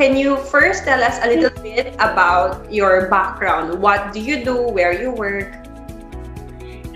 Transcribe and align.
Um, 0.00 0.06
can 0.08 0.16
you 0.16 0.36
first 0.48 0.84
tell 0.84 1.04
us 1.04 1.20
a 1.20 1.28
little 1.28 1.52
bit 1.60 1.92
about 2.00 2.72
your 2.72 3.12
background? 3.12 3.76
What 3.76 4.16
do 4.16 4.20
you 4.20 4.42
do? 4.42 4.56
Where 4.56 4.96
you 4.96 5.12
work? 5.12 5.52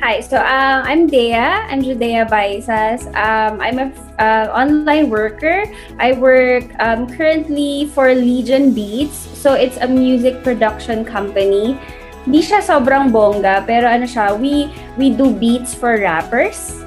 Hi, 0.01 0.21
so 0.21 0.41
uh, 0.41 0.81
I'm 0.85 1.07
Dea. 1.07 1.37
I'm 1.37 1.85
Judea 1.85 2.25
Baisas. 2.25 3.05
Um, 3.13 3.61
I'm 3.61 3.79
an 3.79 3.93
uh, 4.19 4.49
online 4.57 5.11
worker. 5.11 5.69
I 6.01 6.13
work 6.13 6.65
um, 6.81 7.05
currently 7.05 7.93
for 7.93 8.15
Legion 8.15 8.73
Beats. 8.73 9.17
So 9.37 9.53
it's 9.53 9.77
a 9.77 9.87
music 9.87 10.43
production 10.43 11.05
company. 11.05 11.77
Di 12.25 12.41
siya 12.41 12.65
sobrang 12.65 13.13
bongga, 13.13 13.69
pero 13.69 13.85
ano 13.85 14.09
siya, 14.09 14.33
we, 14.33 14.73
we 14.97 15.13
do 15.13 15.29
beats 15.29 15.77
for 15.77 16.01
rappers. 16.01 16.81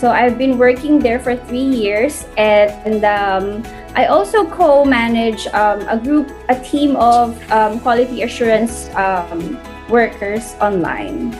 So 0.00 0.08
I've 0.08 0.38
been 0.40 0.56
working 0.56 0.96
there 0.96 1.20
for 1.20 1.36
three 1.36 1.68
years 1.68 2.24
and 2.38 3.04
um, 3.04 3.60
I 3.98 4.06
also 4.06 4.46
co-manage 4.46 5.48
um, 5.48 5.82
a 5.90 5.98
group, 5.98 6.30
a 6.48 6.54
team 6.54 6.94
of 6.94 7.34
um, 7.50 7.80
quality 7.80 8.22
assurance 8.22 8.86
um, 8.94 9.58
workers 9.90 10.54
online. 10.62 11.34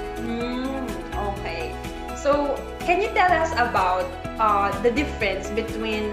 Okay. 1.14 1.70
So, 2.18 2.58
can 2.82 2.98
you 2.98 3.14
tell 3.14 3.30
us 3.30 3.54
about 3.54 4.10
uh, 4.42 4.74
the 4.82 4.90
difference 4.90 5.54
between 5.54 6.10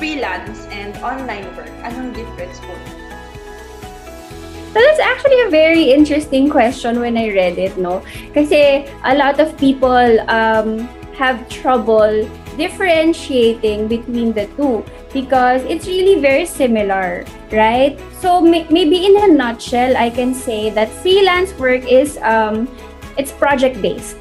freelance 0.00 0.64
and 0.72 0.96
online 1.04 1.44
work? 1.60 1.68
Anong 1.84 2.16
difference 2.16 2.56
po? 2.64 2.72
So 4.72 4.80
that's 4.80 5.00
actually 5.04 5.44
a 5.44 5.50
very 5.52 5.92
interesting 5.92 6.48
question 6.48 7.04
when 7.04 7.20
I 7.20 7.28
read 7.36 7.60
it, 7.60 7.76
no? 7.76 8.00
Kasi 8.32 8.88
a 9.04 9.12
lot 9.12 9.44
of 9.44 9.52
people 9.60 10.08
um, 10.32 10.88
have 11.20 11.36
trouble 11.52 12.24
differentiating 12.56 13.88
between 13.88 14.32
the 14.32 14.48
two 14.56 14.80
because 15.12 15.62
it's 15.64 15.86
really 15.86 16.20
very 16.20 16.46
similar, 16.46 17.24
right? 17.52 17.98
So 18.20 18.40
may- 18.40 18.66
maybe 18.68 19.06
in 19.06 19.16
a 19.16 19.28
nutshell, 19.28 19.96
I 19.96 20.10
can 20.10 20.34
say 20.34 20.70
that 20.70 20.88
freelance 20.88 21.52
work 21.58 21.84
is 21.84 22.18
um, 22.22 22.68
it's 23.16 23.32
project 23.32 23.80
based. 23.80 24.16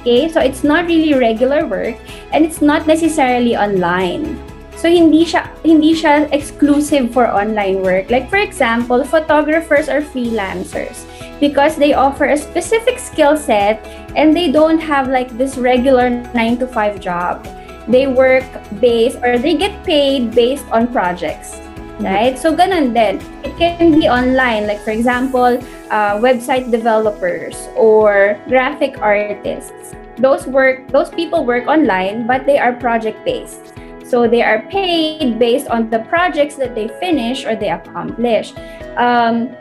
Okay? 0.00 0.28
So 0.28 0.40
it's 0.40 0.64
not 0.64 0.86
really 0.86 1.14
regular 1.14 1.66
work 1.66 1.96
and 2.32 2.44
it's 2.44 2.60
not 2.60 2.86
necessarily 2.86 3.56
online. 3.56 4.36
So 4.76 4.90
hindi 4.90 5.24
siya 5.24 5.48
hindi 5.64 5.96
siya 5.96 6.28
exclusive 6.28 7.08
for 7.14 7.24
online 7.30 7.80
work. 7.80 8.10
Like 8.10 8.28
for 8.28 8.36
example, 8.36 9.00
photographers 9.00 9.88
are 9.88 10.02
freelancers 10.02 11.08
because 11.40 11.76
they 11.80 11.94
offer 11.94 12.28
a 12.28 12.36
specific 12.36 12.98
skill 12.98 13.38
set 13.38 13.80
and 14.12 14.36
they 14.36 14.52
don't 14.52 14.82
have 14.82 15.08
like 15.08 15.32
this 15.38 15.56
regular 15.56 16.10
9 16.10 16.58
to 16.58 16.66
5 16.66 17.00
job. 17.00 17.40
They 17.88 18.06
work 18.06 18.44
based 18.80 19.18
or 19.22 19.38
they 19.38 19.54
get 19.54 19.84
paid 19.84 20.34
based 20.34 20.64
on 20.72 20.88
projects. 20.88 21.60
Right? 22.00 22.34
So 22.38 22.50
ganun 22.50 22.90
din. 22.90 23.22
It 23.46 23.54
can 23.54 23.94
be 23.94 24.08
online 24.10 24.66
like 24.66 24.82
for 24.82 24.90
example, 24.90 25.62
uh, 25.90 26.18
website 26.18 26.70
developers 26.70 27.54
or 27.76 28.40
graphic 28.48 28.98
artists. 28.98 29.94
Those 30.18 30.46
work 30.46 30.88
those 30.90 31.10
people 31.10 31.46
work 31.46 31.66
online 31.66 32.26
but 32.26 32.46
they 32.46 32.58
are 32.58 32.74
project 32.74 33.22
based. 33.24 33.74
So 34.04 34.28
they 34.28 34.42
are 34.42 34.62
paid 34.68 35.38
based 35.38 35.66
on 35.68 35.88
the 35.88 36.00
projects 36.10 36.56
that 36.56 36.74
they 36.74 36.88
finish 37.00 37.46
or 37.46 37.56
they 37.56 37.70
accomplish. 37.70 38.52
Um, 38.98 39.54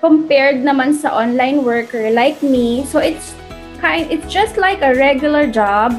compared 0.00 0.64
naman 0.64 0.96
sa 0.96 1.12
online 1.12 1.62
worker 1.62 2.10
like 2.10 2.40
me, 2.42 2.84
so 2.88 2.98
it's 2.98 3.36
kind 3.78 4.08
it's 4.10 4.26
just 4.28 4.56
like 4.56 4.80
a 4.80 4.96
regular 4.96 5.46
job, 5.46 5.92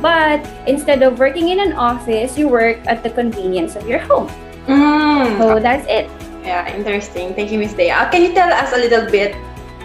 but 0.00 0.40
instead 0.66 1.02
of 1.02 1.18
working 1.18 1.48
in 1.48 1.60
an 1.60 1.72
office, 1.72 2.38
you 2.38 2.48
work 2.48 2.78
at 2.86 3.02
the 3.02 3.10
convenience 3.10 3.76
of 3.76 3.86
your 3.86 3.98
home. 3.98 4.28
Mm. 4.66 5.38
So 5.38 5.58
that's 5.60 5.86
it. 5.88 6.10
Yeah, 6.44 6.64
interesting. 6.72 7.34
Thank 7.34 7.52
you, 7.52 7.58
Miss 7.58 7.74
Dea. 7.74 7.92
Can 8.12 8.22
you 8.22 8.32
tell 8.32 8.52
us 8.52 8.72
a 8.72 8.78
little 8.78 9.04
bit 9.10 9.36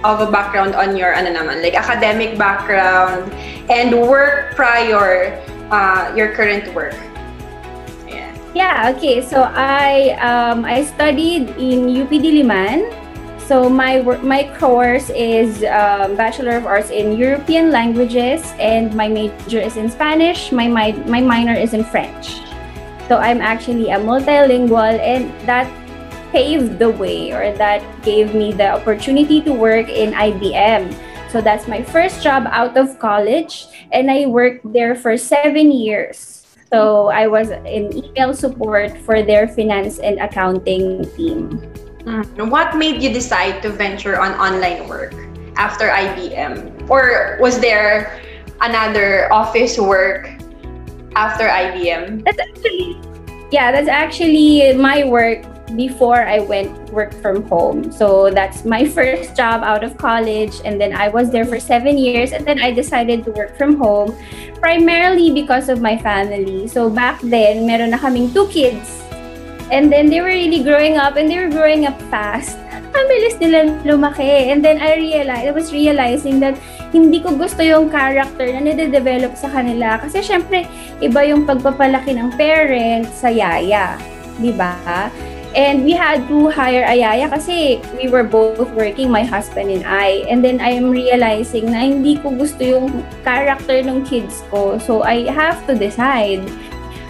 of 0.04 0.20
a 0.20 0.30
background 0.30 0.76
on 0.76 0.96
your 0.96 1.16
ano 1.16 1.32
naman, 1.32 1.64
like 1.64 1.76
academic 1.76 2.38
background 2.38 3.32
and 3.72 3.96
work 3.96 4.56
prior 4.56 5.40
uh, 5.72 6.12
your 6.16 6.32
current 6.36 6.68
work? 6.76 6.96
Yeah. 8.08 8.32
Yeah, 8.54 8.94
okay. 8.96 9.24
So 9.24 9.44
I 9.44 10.16
um 10.20 10.64
I 10.64 10.84
studied 10.84 11.52
in 11.56 11.90
UP 11.90 12.12
Diliman. 12.12 13.03
So 13.44 13.68
my 13.68 14.00
my 14.24 14.48
course 14.56 15.12
is 15.12 15.68
um, 15.68 16.16
Bachelor 16.16 16.56
of 16.56 16.66
Arts 16.66 16.96
in 16.96 17.20
European 17.20 17.76
Languages 17.76 18.40
and 18.56 18.96
my 18.96 19.12
major 19.12 19.60
is 19.60 19.76
in 19.76 19.92
Spanish. 19.92 20.52
My 20.56 20.72
my, 20.72 20.96
my 21.12 21.20
minor 21.20 21.52
is 21.52 21.76
in 21.76 21.84
French. 21.84 22.40
So 23.12 23.20
I'm 23.20 23.44
actually 23.44 23.92
a 23.92 24.00
multilingual 24.00 24.96
and 24.96 25.28
that 25.44 25.68
paved 26.32 26.80
the 26.80 26.90
way 26.90 27.36
or 27.36 27.52
that 27.60 27.84
gave 28.02 28.34
me 28.34 28.56
the 28.56 28.80
opportunity 28.80 29.44
to 29.44 29.52
work 29.52 29.92
in 29.92 30.16
IBM. 30.16 30.96
So 31.28 31.42
that's 31.42 31.68
my 31.68 31.84
first 31.84 32.24
job 32.24 32.48
out 32.48 32.78
of 32.78 32.98
college, 32.98 33.66
and 33.92 34.10
I 34.10 34.26
worked 34.30 34.72
there 34.72 34.94
for 34.94 35.18
seven 35.18 35.74
years. 35.74 36.46
So 36.70 37.10
I 37.10 37.26
was 37.26 37.50
in 37.50 37.90
email 37.90 38.34
support 38.34 38.98
for 39.02 39.22
their 39.22 39.48
finance 39.50 39.98
and 39.98 40.22
accounting 40.22 41.06
team. 41.18 41.58
Mm. 42.06 42.50
What 42.50 42.76
made 42.76 43.02
you 43.02 43.14
decide 43.14 43.62
to 43.64 43.70
venture 43.70 44.20
on 44.20 44.34
online 44.36 44.88
work 44.88 45.16
after 45.56 45.88
IBM? 45.88 46.90
Or 46.90 47.38
was 47.40 47.60
there 47.60 48.20
another 48.62 49.32
office 49.32 49.78
work 49.78 50.30
after 51.16 51.48
IBM? 51.48 52.26
That's 52.26 52.40
actually, 52.40 53.00
yeah, 53.52 53.72
that's 53.72 53.88
actually 53.88 54.74
my 54.76 55.06
work 55.06 55.46
before 55.76 56.22
I 56.22 56.40
went 56.40 56.72
work 56.92 57.14
from 57.22 57.44
home. 57.48 57.92
So 57.92 58.30
that's 58.30 58.66
my 58.66 58.86
first 58.98 59.36
job 59.36 59.64
out 59.64 59.84
of 59.84 59.98
college. 59.98 60.54
And 60.66 60.80
then 60.80 60.94
I 60.96 61.08
was 61.10 61.32
there 61.32 61.46
for 61.46 61.60
seven 61.60 61.98
years. 61.98 62.32
And 62.32 62.46
then 62.46 62.60
I 62.60 62.72
decided 62.72 63.24
to 63.26 63.32
work 63.32 63.58
from 63.58 63.78
home 63.78 64.16
primarily 64.60 65.32
because 65.32 65.70
of 65.70 65.82
my 65.82 65.98
family. 65.98 66.68
So 66.68 66.90
back 66.90 67.22
then, 67.22 67.66
meron 67.66 67.92
na 67.92 67.98
kaming 67.98 68.34
two 68.34 68.48
kids. 68.48 69.03
And 69.74 69.90
then 69.90 70.14
they 70.14 70.22
were 70.22 70.30
really 70.30 70.62
growing 70.62 71.02
up 71.02 71.18
and 71.18 71.26
they 71.26 71.42
were 71.42 71.50
growing 71.50 71.90
up 71.90 71.98
fast. 72.14 72.62
Ang 72.94 73.06
bilis 73.10 73.42
nila 73.42 73.74
lumaki. 73.82 74.54
And 74.54 74.62
then 74.62 74.78
I 74.78 75.02
realized, 75.02 75.50
I 75.50 75.52
was 75.52 75.74
realizing 75.74 76.38
that 76.46 76.62
hindi 76.94 77.18
ko 77.18 77.34
gusto 77.34 77.66
yung 77.66 77.90
character 77.90 78.46
na 78.54 78.62
nade-develop 78.62 79.34
sa 79.34 79.50
kanila. 79.50 79.98
Kasi 79.98 80.22
syempre, 80.22 80.70
iba 81.02 81.26
yung 81.26 81.50
pagpapalaki 81.50 82.14
ng 82.14 82.38
parents 82.38 83.26
sa 83.26 83.34
yaya. 83.34 83.98
Di 84.38 84.54
ba? 84.54 85.10
And 85.58 85.86
we 85.86 85.94
had 85.94 86.26
to 86.30 86.50
hire 86.50 86.82
a 86.82 86.98
yaya 86.98 87.30
kasi 87.30 87.78
we 87.98 88.10
were 88.10 88.26
both 88.26 88.74
working, 88.74 89.10
my 89.10 89.22
husband 89.22 89.70
and 89.70 89.86
I. 89.86 90.26
And 90.26 90.42
then 90.42 90.58
I 90.62 90.74
am 90.74 90.90
realizing 90.90 91.70
na 91.70 91.86
hindi 91.94 92.18
ko 92.22 92.34
gusto 92.34 92.62
yung 92.62 93.06
character 93.22 93.82
ng 93.86 94.06
kids 94.06 94.42
ko. 94.50 94.82
So 94.82 95.06
I 95.06 95.30
have 95.30 95.62
to 95.70 95.78
decide 95.78 96.42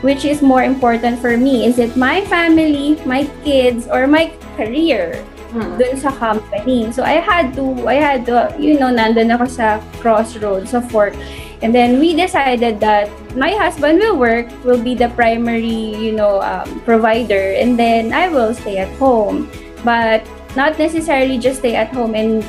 which 0.04 0.28
is 0.28 0.44
more 0.44 0.62
important 0.64 1.18
for 1.18 1.40
me. 1.40 1.66
Is 1.66 1.80
it 1.80 1.96
my 1.96 2.22
family, 2.28 3.00
my 3.08 3.24
kids, 3.44 3.88
or 3.88 4.06
my 4.06 4.36
career? 4.60 5.24
Hmm. 5.54 5.78
dun 5.78 5.94
sa 6.02 6.10
company. 6.10 6.90
So 6.90 7.06
I 7.06 7.22
had 7.22 7.54
to, 7.62 7.86
I 7.86 8.02
had 8.02 8.26
to, 8.26 8.50
you 8.58 8.82
know, 8.82 8.90
nandun 8.90 9.30
ako 9.30 9.46
sa 9.46 9.78
crossroads, 10.02 10.74
sa 10.74 10.82
fork. 10.82 11.14
And 11.62 11.70
then 11.70 12.02
we 12.02 12.18
decided 12.18 12.82
that 12.82 13.08
my 13.38 13.54
husband 13.54 14.02
will 14.02 14.18
work, 14.18 14.50
will 14.66 14.82
be 14.82 14.98
the 14.98 15.14
primary, 15.14 15.94
you 15.94 16.12
know, 16.12 16.42
um, 16.42 16.82
provider, 16.82 17.54
and 17.54 17.78
then 17.78 18.12
I 18.18 18.34
will 18.34 18.58
stay 18.58 18.82
at 18.82 18.90
home. 18.98 19.46
But 19.86 20.26
not 20.58 20.82
necessarily 20.82 21.38
just 21.38 21.62
stay 21.62 21.78
at 21.78 21.94
home 21.94 22.18
and 22.18 22.42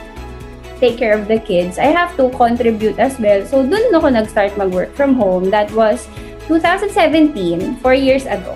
take 0.80 0.96
care 0.96 1.12
of 1.12 1.28
the 1.28 1.38
kids. 1.44 1.76
I 1.76 1.92
have 1.92 2.16
to 2.16 2.32
contribute 2.32 2.96
as 2.96 3.20
well. 3.20 3.44
So 3.44 3.60
dun 3.68 3.92
ako 3.92 4.16
nag-start 4.16 4.56
mag-work 4.56 4.96
from 4.96 5.12
home. 5.12 5.52
That 5.52 5.68
was 5.76 6.08
2017, 6.46 7.76
four 7.78 7.94
years 7.94 8.26
ago. 8.26 8.54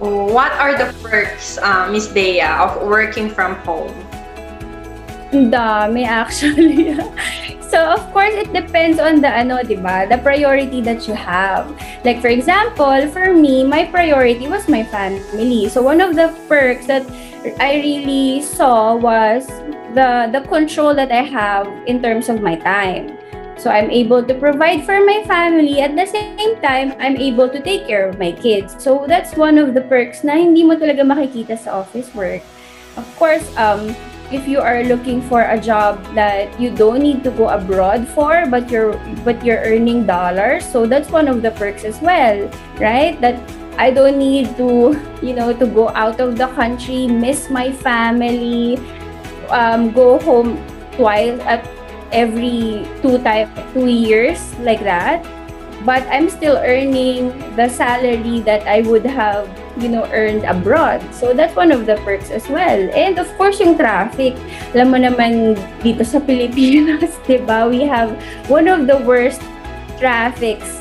What 0.00 0.52
are 0.56 0.72
the 0.76 0.96
perks, 1.04 1.58
uh, 1.60 1.88
Miss 1.92 2.08
Dea, 2.08 2.40
of 2.40 2.80
working 2.88 3.28
from 3.28 3.56
home? 3.66 3.92
Dami 5.30 6.06
actually. 6.06 6.96
so 7.70 7.78
of 7.78 8.02
course 8.12 8.34
it 8.34 8.50
depends 8.52 8.98
on 8.98 9.20
the 9.20 9.30
ano, 9.30 9.62
'di 9.62 9.78
ba? 9.78 10.08
The 10.10 10.18
priority 10.18 10.80
that 10.82 11.06
you 11.06 11.14
have. 11.14 11.70
Like 12.02 12.18
for 12.18 12.32
example, 12.32 13.06
for 13.14 13.30
me, 13.30 13.62
my 13.62 13.86
priority 13.86 14.50
was 14.50 14.66
my 14.66 14.82
family. 14.82 15.68
So 15.70 15.84
one 15.84 16.00
of 16.00 16.16
the 16.16 16.34
perks 16.48 16.88
that 16.90 17.06
I 17.60 17.78
really 17.78 18.42
saw 18.42 18.96
was 18.96 19.46
the 19.94 20.32
the 20.32 20.42
control 20.48 20.96
that 20.98 21.12
I 21.12 21.22
have 21.22 21.68
in 21.86 22.02
terms 22.02 22.32
of 22.32 22.42
my 22.42 22.56
time. 22.56 23.19
So 23.60 23.68
I'm 23.68 23.92
able 23.92 24.24
to 24.24 24.32
provide 24.32 24.88
for 24.88 25.04
my 25.04 25.20
family 25.28 25.84
at 25.84 25.92
the 25.92 26.08
same 26.08 26.56
time 26.64 26.96
I'm 26.96 27.20
able 27.20 27.44
to 27.52 27.60
take 27.60 27.84
care 27.84 28.08
of 28.08 28.16
my 28.18 28.32
kids. 28.32 28.72
So 28.80 29.04
that's 29.04 29.36
one 29.36 29.60
of 29.60 29.76
the 29.76 29.84
perks 29.84 30.24
na 30.24 30.40
hindi 30.40 30.64
mo 30.64 30.80
talaga 30.80 31.04
makikita 31.04 31.60
sa 31.60 31.84
office 31.84 32.08
work. 32.16 32.40
Of 32.96 33.04
course, 33.20 33.44
um 33.60 33.92
if 34.32 34.48
you 34.48 34.64
are 34.64 34.80
looking 34.88 35.20
for 35.28 35.44
a 35.44 35.60
job 35.60 36.00
that 36.16 36.48
you 36.56 36.72
don't 36.72 37.04
need 37.04 37.20
to 37.26 37.30
go 37.36 37.52
abroad 37.52 38.08
for 38.16 38.48
but 38.48 38.72
you're 38.72 38.96
but 39.28 39.36
you're 39.44 39.60
earning 39.60 40.08
dollars, 40.08 40.64
so 40.64 40.88
that's 40.88 41.12
one 41.12 41.28
of 41.28 41.44
the 41.44 41.52
perks 41.52 41.84
as 41.84 42.00
well, 42.00 42.48
right? 42.80 43.20
That 43.20 43.36
I 43.76 43.92
don't 43.92 44.16
need 44.16 44.56
to, 44.56 44.96
you 45.20 45.36
know, 45.36 45.52
to 45.52 45.68
go 45.68 45.92
out 45.92 46.16
of 46.16 46.40
the 46.40 46.48
country, 46.56 47.12
miss 47.12 47.52
my 47.52 47.76
family, 47.76 48.80
um, 49.52 49.92
go 49.92 50.16
home 50.24 50.56
twice 50.96 51.36
at 51.44 51.60
every 52.12 52.86
two 53.02 53.18
time 53.22 53.48
two 53.72 53.86
years 53.86 54.38
like 54.60 54.82
that 54.82 55.24
but 55.84 56.04
I'm 56.08 56.28
still 56.28 56.56
earning 56.60 57.32
the 57.56 57.68
salary 57.68 58.40
that 58.40 58.66
I 58.66 58.82
would 58.82 59.04
have, 59.06 59.48
you 59.80 59.88
know, 59.88 60.04
earned 60.12 60.44
abroad. 60.44 61.00
So 61.14 61.32
that's 61.32 61.56
one 61.56 61.72
of 61.72 61.86
the 61.86 61.96
perks 62.04 62.30
as 62.30 62.48
well. 62.48 62.90
And 62.92 63.18
of 63.18 63.28
course, 63.36 63.60
yung 63.60 63.76
traffic. 63.76 64.36
Alam 64.76 64.92
naman 64.92 65.56
dito 65.80 66.04
sa 66.04 66.20
Pilipinas, 66.20 67.16
'di 67.24 67.48
ba? 67.48 67.64
We 67.68 67.88
have 67.88 68.12
one 68.52 68.68
of 68.68 68.84
the 68.84 69.00
worst 69.00 69.40
traffics 69.96 70.79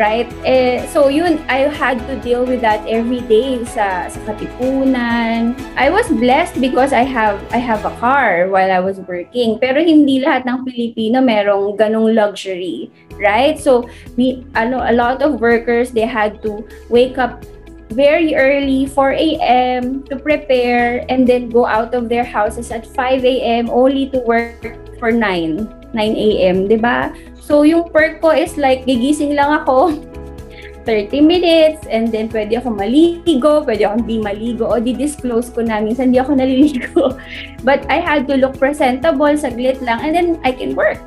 right? 0.00 0.24
Eh, 0.48 0.80
so 0.88 1.12
yun, 1.12 1.36
I 1.44 1.68
had 1.68 2.00
to 2.08 2.16
deal 2.24 2.48
with 2.48 2.64
that 2.64 2.80
every 2.88 3.20
day 3.28 3.60
sa, 3.68 4.08
sa 4.08 4.18
Katipunan. 4.24 5.52
I 5.76 5.92
was 5.92 6.08
blessed 6.08 6.56
because 6.56 6.96
I 6.96 7.04
have 7.04 7.36
I 7.52 7.60
have 7.60 7.84
a 7.84 7.92
car 8.00 8.48
while 8.48 8.72
I 8.72 8.80
was 8.80 8.96
working. 9.04 9.60
Pero 9.60 9.84
hindi 9.84 10.24
lahat 10.24 10.48
ng 10.48 10.64
Pilipino 10.64 11.20
merong 11.20 11.76
ganong 11.76 12.16
luxury, 12.16 12.88
right? 13.20 13.60
So 13.60 13.84
we 14.16 14.40
ano 14.56 14.80
a 14.80 14.96
lot 14.96 15.20
of 15.20 15.36
workers 15.44 15.92
they 15.92 16.08
had 16.08 16.40
to 16.48 16.64
wake 16.88 17.20
up 17.20 17.44
very 17.90 18.38
early, 18.38 18.86
4 18.86 19.12
a.m. 19.12 20.06
to 20.06 20.14
prepare 20.14 21.04
and 21.10 21.26
then 21.26 21.50
go 21.50 21.66
out 21.66 21.92
of 21.92 22.08
their 22.08 22.24
houses 22.24 22.70
at 22.70 22.86
5 22.86 23.24
a.m. 23.26 23.68
only 23.68 24.08
to 24.14 24.22
work 24.22 24.78
for 25.02 25.10
9, 25.10 25.66
9 25.92 25.98
a.m., 26.14 26.66
'di 26.70 26.78
ba? 26.78 27.10
So, 27.40 27.66
yung 27.66 27.90
perk 27.90 28.22
ko 28.22 28.30
is 28.30 28.54
like, 28.54 28.86
gigising 28.86 29.34
lang 29.34 29.50
ako 29.50 29.90
30 30.88 31.20
minutes 31.20 31.84
and 31.90 32.08
then 32.08 32.30
pwede 32.30 32.56
ako 32.56 32.72
maligo, 32.72 33.66
pwede 33.66 33.84
ako 33.84 33.94
hindi 34.06 34.16
maligo 34.22 34.64
o 34.70 34.78
di-disclose 34.80 35.52
ko 35.52 35.60
na 35.66 35.82
minsan 35.82 36.10
hindi 36.10 36.22
ako 36.22 36.36
naliligo. 36.40 37.18
But 37.66 37.84
I 37.90 37.98
had 37.98 38.30
to 38.30 38.38
look 38.38 38.56
presentable, 38.56 39.34
saglit 39.36 39.82
lang, 39.82 40.00
and 40.00 40.12
then 40.14 40.28
I 40.46 40.54
can 40.54 40.78
work. 40.78 41.02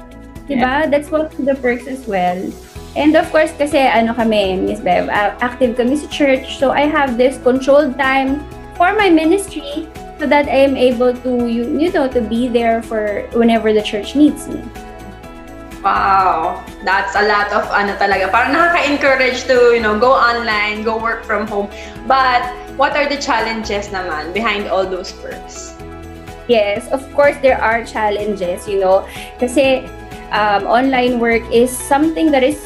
Diba? 0.45 0.83
Yeah. 0.83 0.91
That's 0.91 1.07
one 1.07 1.31
of 1.31 1.33
the 1.39 1.56
perks 1.56 1.88
as 1.88 2.03
well. 2.03 2.38
And 2.94 3.15
of 3.15 3.25
course, 3.33 3.56
kasi 3.56 3.79
ano 3.79 4.13
kami, 4.13 4.59
Miss 4.59 4.83
Bev, 4.83 5.09
active 5.09 5.79
kami 5.79 5.97
sa 5.97 6.06
church. 6.12 6.62
So 6.62 6.69
I 6.69 6.86
have 6.86 7.18
this 7.18 7.41
controlled 7.41 7.97
time 7.97 8.44
for 8.77 8.94
my 8.94 9.09
ministry 9.09 9.89
so 10.24 10.30
that 10.31 10.48
I 10.48 10.64
am 10.64 10.78
able 10.80 11.12
to, 11.12 11.52
you, 11.52 11.68
you 11.78 11.92
know, 11.92 12.08
to 12.08 12.22
be 12.22 12.48
there 12.48 12.81
for 12.81 13.28
whenever 13.36 13.74
the 13.74 13.84
church 13.84 14.16
needs 14.16 14.48
me. 14.48 14.64
Wow, 15.84 16.64
that's 16.88 17.12
a 17.20 17.28
lot 17.28 17.52
of 17.52 17.68
ano 17.75 17.92
talaga. 18.00 18.31
Parang 18.31 18.56
nakaka-encourage 18.56 19.44
to, 19.52 19.75
you 19.75 19.84
know, 19.84 20.00
go 20.00 20.16
online, 20.16 20.88
go 20.88 20.96
work 20.96 21.28
from 21.28 21.44
home. 21.44 21.68
But 22.08 22.40
what 22.80 22.96
are 22.96 23.04
the 23.04 23.20
challenges 23.20 23.92
naman 23.92 24.31
behind 24.31 24.72
all 24.72 24.88
those 24.88 25.12
perks? 25.12 25.75
Yes, 26.48 26.88
of 26.96 27.04
course 27.12 27.36
there 27.44 27.60
are 27.60 27.84
challenges, 27.84 28.64
you 28.64 28.80
know. 28.80 29.04
Kasi 29.44 29.84
um, 30.31 30.64
online 30.72 31.20
work 31.20 31.44
is 31.52 31.68
something 31.68 32.31
that 32.31 32.48
is 32.48 32.64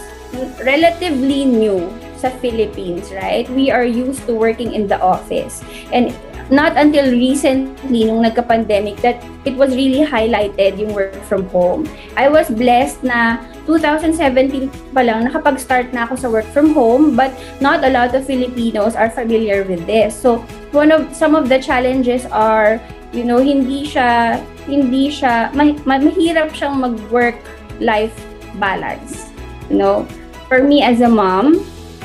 relatively 0.62 1.42
new 1.42 1.90
sa 2.22 2.30
Philippines, 2.38 3.10
right? 3.14 3.50
We 3.50 3.74
are 3.74 3.86
used 3.86 4.30
to 4.30 4.38
working 4.38 4.78
in 4.78 4.86
the 4.86 5.02
office. 5.02 5.66
And 5.90 6.14
not 6.50 6.78
until 6.80 7.12
recently, 7.12 8.06
nung 8.08 8.24
nagka-pandemic, 8.24 8.98
that 9.04 9.20
it 9.44 9.56
was 9.56 9.76
really 9.76 10.06
highlighted 10.06 10.80
yung 10.80 10.94
work 10.96 11.16
from 11.28 11.48
home. 11.52 11.88
I 12.16 12.30
was 12.30 12.48
blessed 12.50 13.04
na 13.04 13.44
2017 13.68 14.72
pa 14.96 15.04
lang, 15.04 15.28
nakapag-start 15.28 15.92
na 15.92 16.08
ako 16.08 16.16
sa 16.16 16.28
work 16.32 16.48
from 16.56 16.72
home, 16.72 17.16
but 17.16 17.36
not 17.60 17.84
a 17.84 17.92
lot 17.92 18.16
of 18.16 18.24
Filipinos 18.24 18.96
are 18.96 19.12
familiar 19.12 19.68
with 19.68 19.84
this. 19.86 20.16
So, 20.16 20.40
one 20.72 20.92
of, 20.92 21.12
some 21.12 21.36
of 21.36 21.52
the 21.52 21.60
challenges 21.60 22.24
are, 22.32 22.80
you 23.12 23.28
know, 23.28 23.44
hindi 23.44 23.84
siya, 23.84 24.40
hindi 24.68 25.12
siya, 25.12 25.52
ma, 25.52 25.76
mahirap 25.84 26.56
siyang 26.56 26.80
mag-work-life 26.80 28.16
balance. 28.56 29.28
You 29.68 29.78
know, 29.84 30.08
for 30.48 30.64
me 30.64 30.80
as 30.80 31.04
a 31.04 31.12
mom, 31.12 31.60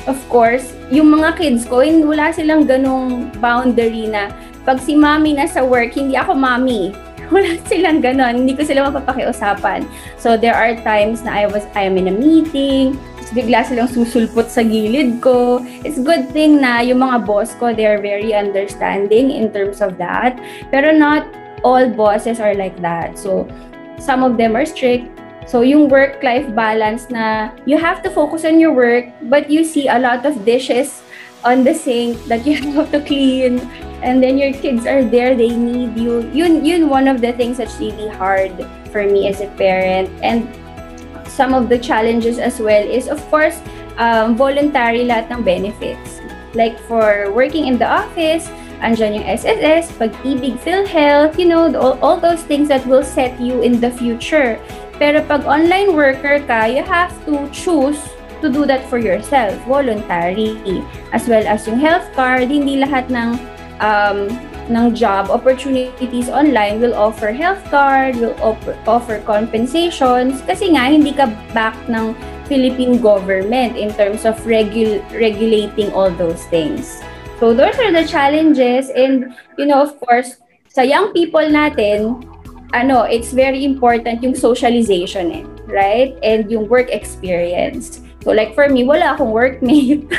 of 0.07 0.19
course, 0.27 0.75
yung 0.93 1.09
mga 1.09 1.41
kids 1.41 1.65
ko, 1.65 1.81
wala 1.81 2.29
silang 2.29 2.69
ganong 2.69 3.33
boundary 3.41 4.05
na 4.05 4.29
pag 4.61 4.77
si 4.77 4.93
mommy 4.93 5.33
nasa 5.33 5.65
work, 5.65 5.97
hindi 5.97 6.13
ako 6.13 6.37
mommy. 6.37 6.93
Wala 7.33 7.57
silang 7.65 8.03
ganon. 8.03 8.45
Hindi 8.45 8.53
ko 8.53 8.61
sila 8.61 8.91
mapapakiusapan. 8.91 9.87
So, 10.21 10.37
there 10.37 10.53
are 10.53 10.77
times 10.85 11.25
na 11.25 11.33
I 11.33 11.45
was, 11.49 11.65
I 11.73 11.87
am 11.87 11.97
in 11.97 12.11
a 12.11 12.15
meeting, 12.15 12.99
bigla 13.33 13.65
silang 13.65 13.89
susulpot 13.89 14.47
sa 14.47 14.61
gilid 14.61 15.17
ko. 15.17 15.65
It's 15.81 15.97
good 15.97 16.29
thing 16.29 16.61
na 16.61 16.85
yung 16.85 17.01
mga 17.01 17.25
boss 17.25 17.57
ko, 17.57 17.73
they 17.73 17.89
are 17.89 17.97
very 17.97 18.37
understanding 18.37 19.33
in 19.33 19.49
terms 19.49 19.81
of 19.81 19.97
that. 19.97 20.37
Pero 20.69 20.93
not 20.93 21.25
all 21.65 21.89
bosses 21.89 22.37
are 22.37 22.53
like 22.53 22.77
that. 22.85 23.17
So, 23.17 23.49
some 23.97 24.21
of 24.21 24.37
them 24.37 24.53
are 24.53 24.67
strict, 24.67 25.09
So, 25.45 25.61
yung 25.61 25.89
work-life 25.89 26.47
balance 26.55 27.09
na 27.09 27.51
you 27.65 27.77
have 27.77 28.01
to 28.03 28.09
focus 28.09 28.45
on 28.45 28.59
your 28.59 28.73
work, 28.73 29.11
but 29.27 29.49
you 29.49 29.63
see 29.63 29.87
a 29.87 29.99
lot 29.99 30.25
of 30.25 30.45
dishes 30.45 31.03
on 31.43 31.63
the 31.63 31.73
sink 31.73 32.17
that 32.31 32.47
you 32.47 32.55
have 32.75 32.91
to 32.91 33.01
clean, 33.03 33.59
and 34.01 34.23
then 34.23 34.37
your 34.37 34.53
kids 34.53 34.85
are 34.87 35.03
there, 35.03 35.35
they 35.35 35.51
need 35.51 35.97
you. 35.97 36.27
Yun, 36.31 36.63
yun 36.65 36.89
one 36.89 37.07
of 37.07 37.21
the 37.21 37.33
things 37.33 37.57
that's 37.57 37.79
really 37.79 38.07
hard 38.07 38.51
for 38.91 39.03
me 39.03 39.27
as 39.27 39.41
a 39.41 39.47
parent. 39.59 40.09
And 40.23 40.47
some 41.27 41.53
of 41.53 41.69
the 41.69 41.77
challenges 41.77 42.37
as 42.39 42.59
well 42.59 42.83
is, 42.83 43.07
of 43.07 43.19
course, 43.29 43.59
um, 43.97 44.35
voluntary 44.35 45.05
lahat 45.05 45.31
ng 45.31 45.43
benefits. 45.43 46.21
Like 46.53 46.77
for 46.85 47.33
working 47.33 47.65
in 47.65 47.81
the 47.81 47.89
office, 47.89 48.45
andyan 48.83 49.17
yung 49.17 49.25
SSS, 49.25 49.89
pag-ibig, 49.97 50.61
PhilHealth, 50.61 51.39
you 51.39 51.49
know, 51.49 51.71
all, 51.73 51.97
all 52.03 52.17
those 52.19 52.43
things 52.43 52.67
that 52.69 52.85
will 52.85 53.03
set 53.03 53.39
you 53.41 53.61
in 53.63 53.81
the 53.81 53.89
future. 53.89 54.61
Pero 55.01 55.21
pag 55.25 55.45
online 55.45 55.93
worker 55.97 56.41
ka, 56.45 56.65
you 56.69 56.85
have 56.85 57.13
to 57.25 57.47
choose 57.49 57.99
to 58.43 58.51
do 58.51 58.67
that 58.67 58.83
for 58.91 58.99
yourself, 58.99 59.55
voluntary. 59.65 60.59
As 61.15 61.25
well 61.25 61.47
as 61.47 61.65
yung 61.65 61.79
health 61.79 62.05
card, 62.13 62.51
hindi 62.51 62.83
lahat 62.83 63.07
ng 63.07 63.39
um, 63.79 64.27
ng 64.69 64.95
job 64.95 65.27
opportunities 65.27 66.29
online 66.29 66.79
will 66.79 66.95
offer 66.95 67.31
health 67.31 67.63
card, 67.67 68.15
will 68.15 68.35
offer, 68.87 69.19
compensations 69.27 70.39
kasi 70.47 70.71
nga 70.75 70.87
hindi 70.87 71.11
ka 71.11 71.27
back 71.51 71.75
ng 71.91 72.15
Philippine 72.47 72.99
government 72.99 73.75
in 73.75 73.91
terms 73.95 74.23
of 74.27 74.35
regul- 74.43 75.03
regulating 75.15 75.91
all 75.91 76.11
those 76.11 76.43
things. 76.47 77.03
So 77.39 77.51
those 77.51 77.75
are 77.79 77.91
the 77.91 78.07
challenges 78.07 78.87
and 78.91 79.35
you 79.59 79.67
know 79.67 79.83
of 79.83 79.99
course 79.99 80.39
sa 80.71 80.83
young 80.83 81.11
people 81.11 81.43
natin 81.43 82.23
ano, 82.73 83.05
it's 83.05 83.31
very 83.31 83.63
important 83.63 84.25
yung 84.25 84.35
socialization 84.35 85.31
eh, 85.31 85.43
right? 85.69 86.17
And 86.25 86.49
yung 86.49 86.67
work 86.67 86.89
experience. 86.89 88.01
So 88.25 88.33
like 88.33 88.57
for 88.57 88.67
me, 88.67 88.83
wala 88.83 89.13
akong 89.15 89.29
workmate. 89.29 90.09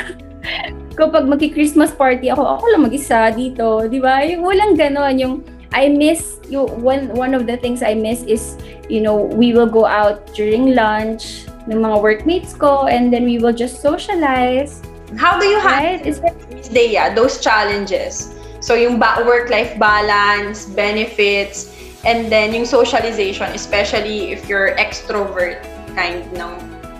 Kapag 0.99 1.27
magki-Christmas 1.27 1.91
party 1.91 2.31
ako, 2.31 2.47
ako 2.47 2.63
lang 2.71 2.87
mag-isa 2.87 3.27
dito, 3.35 3.83
di 3.91 3.99
ba? 3.99 4.23
Yung 4.23 4.47
walang 4.47 4.79
ganon, 4.79 5.19
yung 5.19 5.35
I 5.75 5.91
miss 5.91 6.39
you 6.47 6.63
one 6.79 7.11
one 7.19 7.35
of 7.35 7.51
the 7.51 7.59
things 7.59 7.83
I 7.83 7.99
miss 7.99 8.23
is 8.23 8.55
you 8.87 9.03
know 9.03 9.27
we 9.27 9.51
will 9.51 9.67
go 9.67 9.83
out 9.83 10.31
during 10.31 10.71
lunch 10.71 11.43
ng 11.67 11.83
mga 11.83 11.99
workmates 11.99 12.55
ko 12.55 12.87
and 12.87 13.11
then 13.11 13.27
we 13.27 13.43
will 13.43 13.51
just 13.51 13.83
socialize. 13.83 14.79
How 15.19 15.35
do 15.35 15.43
you 15.43 15.59
right? 15.59 15.99
handle 15.99 16.31
Miss 16.47 16.71
Dea 16.71 17.11
those 17.11 17.43
challenges? 17.43 18.31
So 18.63 18.73
yung 18.73 19.03
work-life 19.03 19.75
balance, 19.75 20.65
benefits, 20.65 21.74
And 22.05 22.31
then 22.31 22.53
yung 22.53 22.65
socialization, 22.65 23.49
especially 23.51 24.31
if 24.31 24.47
you're 24.47 24.77
extrovert 24.77 25.65
kind 25.97 26.21
ng 26.37 26.53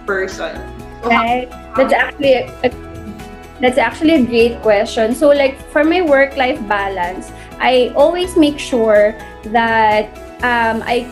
person. 0.05 0.57
So, 1.03 1.09
right. 1.09 1.45
That's 1.77 1.93
actually 1.93 2.33
a, 2.33 2.69
that's 3.61 3.77
actually 3.77 4.15
a 4.15 4.23
great 4.25 4.61
question. 4.61 5.13
So 5.13 5.29
like 5.29 5.61
for 5.69 5.83
my 5.83 6.01
work-life 6.01 6.59
balance, 6.67 7.31
I 7.59 7.93
always 7.95 8.35
make 8.35 8.59
sure 8.59 9.13
that 9.53 10.09
um, 10.43 10.83
I 10.85 11.07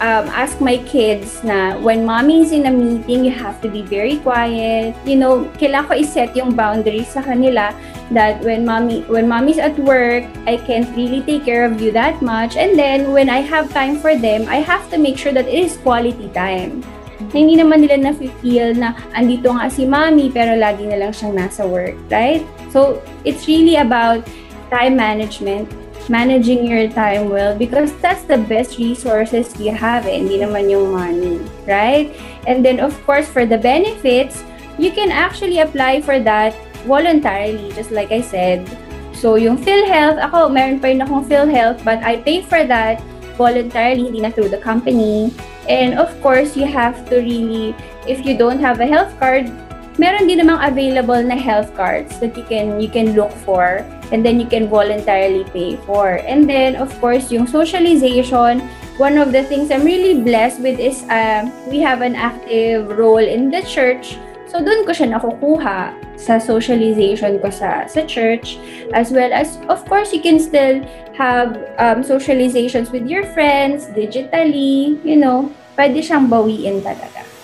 um, 0.00 0.30
ask 0.30 0.60
my 0.60 0.78
kids 0.86 1.42
na 1.42 1.78
when 1.78 2.06
mommy 2.06 2.42
is 2.42 2.52
in 2.52 2.66
a 2.66 2.72
meeting, 2.72 3.24
you 3.24 3.34
have 3.34 3.60
to 3.62 3.68
be 3.68 3.82
very 3.82 4.18
quiet. 4.22 4.94
You 5.04 5.16
know, 5.16 5.46
kailangan 5.58 5.86
ko 5.88 5.94
i-set 5.98 6.30
yung 6.38 6.54
boundaries 6.54 7.10
sa 7.10 7.22
kanila 7.22 7.74
that 8.14 8.40
when 8.46 8.64
mommy 8.64 9.02
when 9.10 9.28
mommy's 9.28 9.58
at 9.58 9.74
work, 9.82 10.24
I 10.46 10.56
can't 10.62 10.88
really 10.94 11.22
take 11.22 11.44
care 11.44 11.66
of 11.66 11.82
you 11.82 11.90
that 11.92 12.22
much. 12.22 12.56
And 12.56 12.78
then 12.78 13.12
when 13.12 13.28
I 13.28 13.42
have 13.42 13.70
time 13.74 13.98
for 13.98 14.14
them, 14.14 14.46
I 14.46 14.62
have 14.62 14.86
to 14.94 14.98
make 14.98 15.18
sure 15.18 15.34
that 15.34 15.46
it 15.50 15.58
is 15.58 15.76
quality 15.82 16.30
time. 16.30 16.86
Na 17.34 17.34
hindi 17.42 17.58
naman 17.58 17.82
nila 17.82 17.98
na-feel 17.98 18.78
na 18.78 18.94
andito 19.12 19.50
nga 19.50 19.66
si 19.66 19.82
mommy 19.82 20.30
pero 20.30 20.54
lagi 20.54 20.86
na 20.86 21.02
lang 21.02 21.10
siyang 21.10 21.34
nasa 21.34 21.66
work, 21.66 21.98
right? 22.08 22.46
So, 22.70 23.02
it's 23.26 23.50
really 23.50 23.76
about 23.82 24.22
time 24.70 24.94
management, 24.94 25.66
managing 26.08 26.64
your 26.64 26.88
time 26.88 27.28
well 27.28 27.56
because 27.56 27.92
that's 28.00 28.24
the 28.24 28.36
best 28.36 28.76
resources 28.76 29.52
you 29.60 29.72
have, 29.72 30.04
eh, 30.08 30.16
hindi 30.16 30.40
naman 30.40 30.68
yung 30.68 30.92
money, 30.92 31.40
right? 31.68 32.12
And 32.48 32.64
then 32.64 32.80
of 32.80 32.96
course, 33.04 33.28
for 33.28 33.44
the 33.44 33.60
benefits, 33.60 34.44
you 34.80 34.90
can 34.90 35.12
actually 35.12 35.60
apply 35.60 36.00
for 36.02 36.18
that 36.20 36.56
voluntarily, 36.88 37.72
just 37.72 37.90
like 37.90 38.12
I 38.12 38.22
said. 38.22 38.64
So, 39.12 39.34
yung 39.34 39.58
PhilHealth, 39.58 40.22
ako, 40.22 40.48
meron 40.48 40.78
pa 40.78 40.94
rin 40.94 41.02
akong 41.02 41.26
PhilHealth, 41.26 41.82
but 41.82 41.98
I 42.06 42.22
pay 42.22 42.40
for 42.40 42.62
that 42.62 43.02
voluntarily, 43.34 44.06
hindi 44.06 44.22
na 44.22 44.30
through 44.30 44.54
the 44.54 44.62
company. 44.62 45.34
And 45.66 45.98
of 45.98 46.14
course, 46.22 46.54
you 46.54 46.70
have 46.70 47.02
to 47.10 47.18
really, 47.18 47.74
if 48.06 48.22
you 48.22 48.38
don't 48.38 48.62
have 48.62 48.78
a 48.78 48.86
health 48.86 49.12
card, 49.18 49.50
meron 49.98 50.30
din 50.30 50.38
namang 50.38 50.62
available 50.62 51.18
na 51.20 51.34
health 51.34 51.74
cards 51.74 52.16
that 52.22 52.38
you 52.38 52.46
can 52.46 52.78
you 52.78 52.86
can 52.88 53.18
look 53.18 53.34
for 53.42 53.82
and 54.14 54.24
then 54.24 54.38
you 54.40 54.46
can 54.46 54.70
voluntarily 54.70 55.44
pay 55.50 55.76
for. 55.84 56.22
And 56.24 56.48
then 56.48 56.78
of 56.78 56.94
course, 57.02 57.28
yung 57.34 57.50
socialization, 57.50 58.62
one 58.96 59.18
of 59.18 59.34
the 59.34 59.42
things 59.44 59.74
I'm 59.74 59.84
really 59.84 60.22
blessed 60.22 60.62
with 60.62 60.78
is 60.78 61.02
uh, 61.10 61.50
we 61.66 61.82
have 61.82 62.00
an 62.00 62.14
active 62.14 62.88
role 62.94 63.22
in 63.22 63.50
the 63.50 63.66
church. 63.66 64.16
So 64.48 64.64
doon 64.64 64.88
ko 64.88 64.96
siya 64.96 65.12
nakukuha 65.12 65.92
sa 66.16 66.34
socialization 66.40 67.36
ko 67.44 67.52
sa 67.52 67.84
sa 67.84 68.00
church 68.08 68.56
as 68.96 69.12
well 69.12 69.30
as 69.30 69.60
of 69.68 69.84
course 69.86 70.10
you 70.10 70.24
can 70.24 70.40
still 70.40 70.80
have 71.14 71.54
um, 71.76 72.00
socializations 72.00 72.88
with 72.88 73.04
your 73.04 73.28
friends 73.36 73.92
digitally, 73.92 74.96
you 75.04 75.20
know, 75.20 75.52
pwede 75.76 76.00
siyang 76.00 76.32
bawiin 76.32 76.80
talaga. 76.80 77.37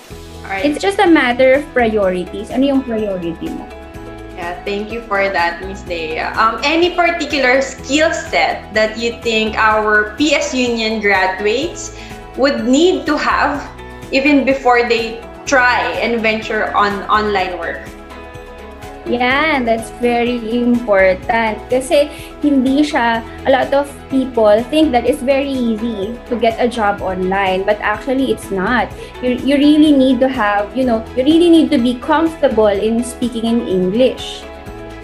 Alright. 0.55 0.71
It's 0.71 0.79
just 0.79 1.03
a 1.03 1.11
matter 1.11 1.59
of 1.59 1.67
priorities. 1.75 2.55
Ano 2.55 2.63
yung 2.63 2.87
priority 2.87 3.51
mo? 3.51 3.67
Yeah, 4.39 4.55
thank 4.63 4.87
you 4.87 5.03
for 5.11 5.27
that, 5.27 5.59
Miss 5.67 5.83
Dea. 5.83 6.31
Um, 6.39 6.63
any 6.63 6.95
particular 6.95 7.59
skill 7.59 8.15
set 8.15 8.71
that 8.71 8.95
you 8.95 9.19
think 9.19 9.59
our 9.59 10.15
PS 10.15 10.55
Union 10.55 11.03
graduates 11.03 11.99
would 12.39 12.71
need 12.71 13.03
to 13.11 13.19
have 13.19 13.67
even 14.15 14.47
before 14.47 14.87
they 14.87 15.19
try 15.43 15.91
and 15.99 16.23
venture 16.23 16.71
on 16.79 17.03
online 17.11 17.59
work? 17.59 17.83
Yan, 19.05 19.69
that's 19.69 19.93
very 20.01 20.41
important. 20.57 21.61
Kasi 21.69 22.09
hindi 22.41 22.81
siya, 22.81 23.21
a 23.45 23.51
lot 23.53 23.69
of 23.77 23.93
people 24.09 24.57
think 24.73 24.97
that 24.97 25.05
it's 25.05 25.21
very 25.21 25.53
easy 25.53 26.17
to 26.33 26.41
get 26.41 26.57
a 26.57 26.65
job 26.65 27.05
online, 27.05 27.69
but 27.69 27.77
actually 27.85 28.33
it's 28.33 28.49
not. 28.49 28.89
You, 29.21 29.37
you 29.37 29.61
really 29.61 29.93
need 29.93 30.21
to 30.25 30.29
have, 30.29 30.73
you 30.73 30.89
know, 30.89 31.05
you 31.17 31.25
really 31.25 31.53
need 31.53 31.69
to 31.73 31.79
be 31.79 32.01
comfortable 32.01 32.73
in 32.73 33.05
speaking 33.05 33.45
in 33.45 33.69
English. 33.69 34.41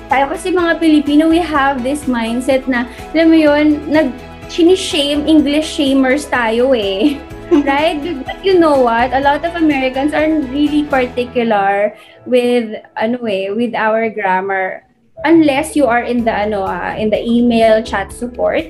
Tayo 0.09 0.33
kasi 0.33 0.51
mga 0.51 0.81
Pilipino, 0.81 1.29
we 1.29 1.39
have 1.39 1.85
this 1.85 2.09
mindset 2.09 2.65
na, 2.67 2.89
alam 3.13 3.31
mo 3.31 3.37
yun, 3.37 3.85
nag, 3.87 4.11
shame 4.51 5.29
English 5.31 5.79
shamers 5.79 6.27
tayo 6.27 6.75
eh. 6.75 7.15
right? 7.51 7.99
But 8.25 8.45
you 8.45 8.59
know 8.59 8.79
what? 8.81 9.13
A 9.13 9.21
lot 9.21 9.45
of 9.45 9.55
Americans 9.57 10.15
aren't 10.15 10.49
really 10.51 10.85
particular 10.85 11.97
with 12.27 12.75
ano 12.97 13.19
eh, 13.27 13.51
with 13.51 13.75
our 13.75 14.09
grammar 14.11 14.87
unless 15.25 15.77
you 15.77 15.87
are 15.87 16.03
in 16.03 16.25
the 16.25 16.33
ano 16.33 16.65
uh, 16.65 16.95
in 16.97 17.11
the 17.11 17.21
email 17.21 17.83
chat 17.83 18.13
support. 18.13 18.65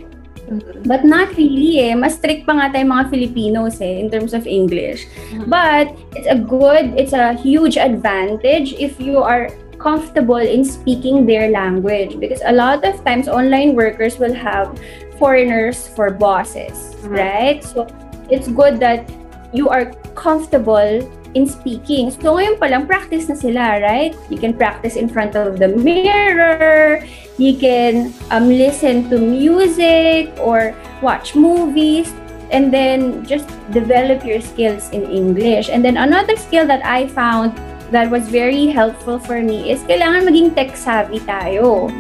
Mm-hmm. 0.51 0.83
But 0.83 1.05
not 1.05 1.31
really 1.37 1.91
eh. 1.91 1.95
Mas 1.95 2.19
strict 2.19 2.43
pa 2.49 2.59
nga 2.59 2.75
tayo 2.75 2.89
mga 2.89 3.07
Filipinos 3.13 3.79
eh 3.79 4.03
in 4.03 4.11
terms 4.11 4.35
of 4.35 4.49
English. 4.49 5.07
Mm-hmm. 5.07 5.47
But 5.47 5.95
it's 6.17 6.27
a 6.27 6.39
good, 6.39 6.97
it's 6.99 7.15
a 7.15 7.39
huge 7.39 7.79
advantage 7.79 8.75
if 8.75 8.99
you 8.99 9.23
are 9.23 9.53
comfortable 9.81 10.43
in 10.43 10.65
speaking 10.65 11.25
their 11.25 11.49
language 11.49 12.21
because 12.21 12.43
a 12.45 12.53
lot 12.53 12.85
of 12.85 13.01
times 13.05 13.27
online 13.29 13.73
workers 13.73 14.21
will 14.21 14.35
have 14.35 14.77
foreigners 15.17 15.89
for 15.89 16.11
bosses, 16.11 16.99
mm-hmm. 17.01 17.17
right? 17.17 17.65
So 17.65 17.87
it's 18.31 18.49
good 18.49 18.79
that 18.81 19.11
you 19.53 19.69
are 19.69 19.93
comfortable 20.15 21.03
in 21.35 21.47
speaking. 21.47 22.11
So 22.11 22.35
ngayon 22.35 22.59
pa 22.59 22.67
lang, 22.67 22.87
practice 22.87 23.31
na 23.31 23.37
sila, 23.39 23.79
right? 23.83 24.15
You 24.31 24.39
can 24.39 24.55
practice 24.55 24.97
in 24.97 25.07
front 25.07 25.39
of 25.39 25.59
the 25.59 25.69
mirror, 25.71 27.03
you 27.39 27.55
can 27.59 28.15
um, 28.31 28.51
listen 28.51 29.11
to 29.11 29.19
music 29.19 30.35
or 30.39 30.75
watch 31.03 31.35
movies, 31.35 32.11
and 32.51 32.75
then 32.75 33.25
just 33.27 33.47
develop 33.71 34.27
your 34.27 34.43
skills 34.43 34.91
in 34.91 35.07
English. 35.07 35.71
And 35.71 35.85
then 35.85 35.97
another 35.97 36.35
skill 36.35 36.67
that 36.67 36.83
I 36.83 37.07
found 37.07 37.55
that 37.91 38.11
was 38.11 38.29
very 38.31 38.67
helpful 38.67 39.19
for 39.19 39.43
me 39.43 39.71
is 39.71 39.83
kailangan 39.87 40.31
maging 40.31 40.55
tech 40.55 40.79
savvy 40.79 41.19
tayo. 41.27 41.91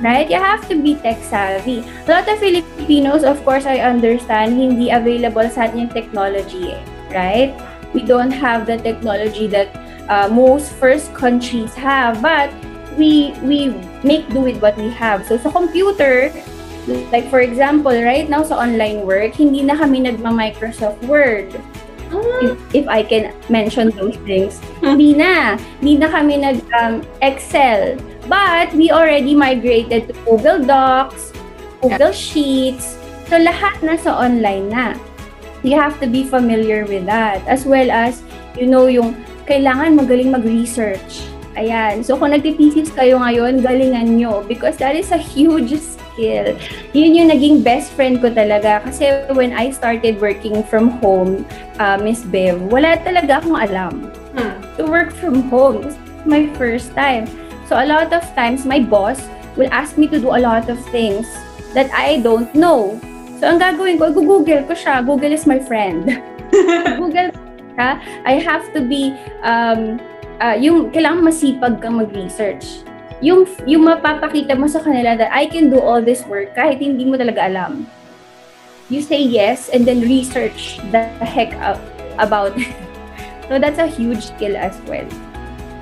Right? 0.00 0.28
You 0.28 0.40
have 0.40 0.68
to 0.68 0.76
be 0.76 0.96
tech 1.00 1.20
savvy. 1.24 1.84
A 2.08 2.20
lot 2.20 2.28
of 2.28 2.40
Filipinos, 2.40 3.24
of 3.24 3.40
course, 3.44 3.64
I 3.64 3.80
understand, 3.80 4.56
hindi 4.56 4.88
available 4.92 5.48
sa 5.48 5.68
atin 5.68 5.88
yung 5.88 5.92
technology. 5.92 6.76
Eh, 6.76 6.82
right? 7.12 7.50
We 7.92 8.04
don't 8.04 8.32
have 8.32 8.64
the 8.66 8.80
technology 8.80 9.48
that 9.52 9.72
uh, 10.08 10.28
most 10.28 10.72
first 10.76 11.12
countries 11.12 11.72
have. 11.76 12.20
But 12.20 12.52
we 12.96 13.32
we 13.44 13.72
make 14.02 14.28
do 14.32 14.40
with 14.40 14.60
what 14.60 14.76
we 14.76 14.90
have. 14.96 15.24
So 15.28 15.36
sa 15.36 15.52
computer, 15.52 16.32
like 17.12 17.28
for 17.28 17.40
example, 17.40 17.92
right 17.92 18.28
now 18.28 18.44
sa 18.44 18.60
online 18.60 19.04
work, 19.04 19.36
hindi 19.36 19.64
na 19.64 19.76
kami 19.76 20.04
nagma-Microsoft 20.04 21.00
Word 21.04 21.52
if, 22.42 22.84
if 22.84 22.86
I 22.88 23.02
can 23.02 23.32
mention 23.48 23.90
those 23.96 24.16
things. 24.28 24.60
Hindi 24.80 25.14
na. 25.14 25.56
Hindi 25.80 26.02
na 26.02 26.08
kami 26.08 26.40
nag-Excel. 26.40 27.96
Um, 27.96 28.12
But 28.24 28.72
we 28.72 28.88
already 28.88 29.36
migrated 29.36 30.08
to 30.08 30.14
Google 30.24 30.64
Docs, 30.64 31.36
Google 31.84 32.12
Sheets. 32.16 32.96
So 33.28 33.36
lahat 33.36 33.84
na 33.84 34.00
sa 34.00 34.16
online 34.16 34.72
na. 34.72 34.96
You 35.60 35.76
have 35.76 36.00
to 36.00 36.08
be 36.08 36.24
familiar 36.24 36.88
with 36.88 37.04
that. 37.04 37.44
As 37.44 37.68
well 37.68 37.92
as, 37.92 38.24
you 38.56 38.64
know, 38.64 38.88
yung 38.88 39.12
kailangan 39.44 40.00
magaling 40.00 40.32
mag-research. 40.32 41.28
Ayan. 41.54 42.00
So 42.00 42.16
kung 42.16 42.32
nagtithesis 42.32 42.96
kayo 42.96 43.20
ngayon, 43.20 43.60
galingan 43.60 44.16
nyo 44.16 44.40
because 44.48 44.80
that 44.80 44.96
is 44.96 45.12
a 45.12 45.20
huge 45.20 45.76
skill. 46.14 46.54
Yun 46.94 47.18
yung 47.18 47.28
naging 47.34 47.66
best 47.66 47.90
friend 47.92 48.22
ko 48.22 48.30
talaga. 48.30 48.78
Kasi 48.86 49.26
when 49.34 49.50
I 49.50 49.74
started 49.74 50.22
working 50.22 50.62
from 50.62 51.02
home, 51.02 51.42
uh, 51.82 51.98
Miss 51.98 52.22
Bev, 52.22 52.70
wala 52.70 52.94
talaga 53.02 53.42
akong 53.42 53.58
alam. 53.58 54.14
Hmm. 54.38 54.62
To 54.78 54.86
work 54.86 55.10
from 55.18 55.50
home. 55.50 55.90
It's 55.90 55.98
my 56.22 56.46
first 56.54 56.94
time. 56.94 57.26
So 57.66 57.74
a 57.74 57.86
lot 57.86 58.14
of 58.14 58.22
times, 58.38 58.62
my 58.62 58.78
boss 58.78 59.18
will 59.58 59.70
ask 59.74 59.98
me 59.98 60.06
to 60.14 60.22
do 60.22 60.30
a 60.30 60.40
lot 60.40 60.70
of 60.70 60.78
things 60.94 61.26
that 61.74 61.90
I 61.90 62.22
don't 62.22 62.50
know. 62.54 62.96
So 63.42 63.50
ang 63.50 63.58
gagawin 63.58 63.98
ko, 63.98 64.14
google 64.14 64.62
ko 64.64 64.74
siya. 64.74 65.02
Google 65.02 65.34
is 65.34 65.44
my 65.44 65.58
friend. 65.58 66.22
Google 67.00 67.34
ha? 67.78 67.98
I 68.22 68.38
have 68.38 68.70
to 68.74 68.80
be, 68.82 69.10
um, 69.42 69.98
uh, 70.38 70.54
yung 70.54 70.94
kailangan 70.94 71.26
masipag 71.26 71.82
kang 71.82 71.98
mag-research 71.98 72.86
yung, 73.20 73.46
yung 73.66 73.86
mapapakita 73.86 74.58
mo 74.58 74.66
sa 74.66 74.80
kanila 74.80 75.14
that 75.14 75.30
I 75.30 75.46
can 75.46 75.70
do 75.70 75.78
all 75.78 76.02
this 76.02 76.24
work 76.26 76.56
kahit 76.56 76.80
hindi 76.80 77.04
mo 77.04 77.14
talaga 77.14 77.46
alam. 77.46 77.86
You 78.90 79.00
say 79.00 79.22
yes 79.22 79.70
and 79.70 79.86
then 79.86 80.02
research 80.02 80.80
the 80.92 81.08
heck 81.22 81.54
up 81.62 81.80
about 82.18 82.56
it. 82.58 82.74
so 83.48 83.58
that's 83.58 83.78
a 83.78 83.86
huge 83.86 84.34
skill 84.34 84.56
as 84.56 84.76
well. 84.88 85.06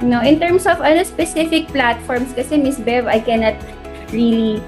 You 0.02 0.08
know, 0.10 0.22
in 0.22 0.38
terms 0.38 0.66
of 0.66 0.82
ano, 0.82 1.02
specific 1.02 1.70
platforms, 1.70 2.34
kasi 2.34 2.58
Miss 2.58 2.78
Bev, 2.78 3.06
I 3.06 3.22
cannot 3.22 3.54
really 4.10 4.62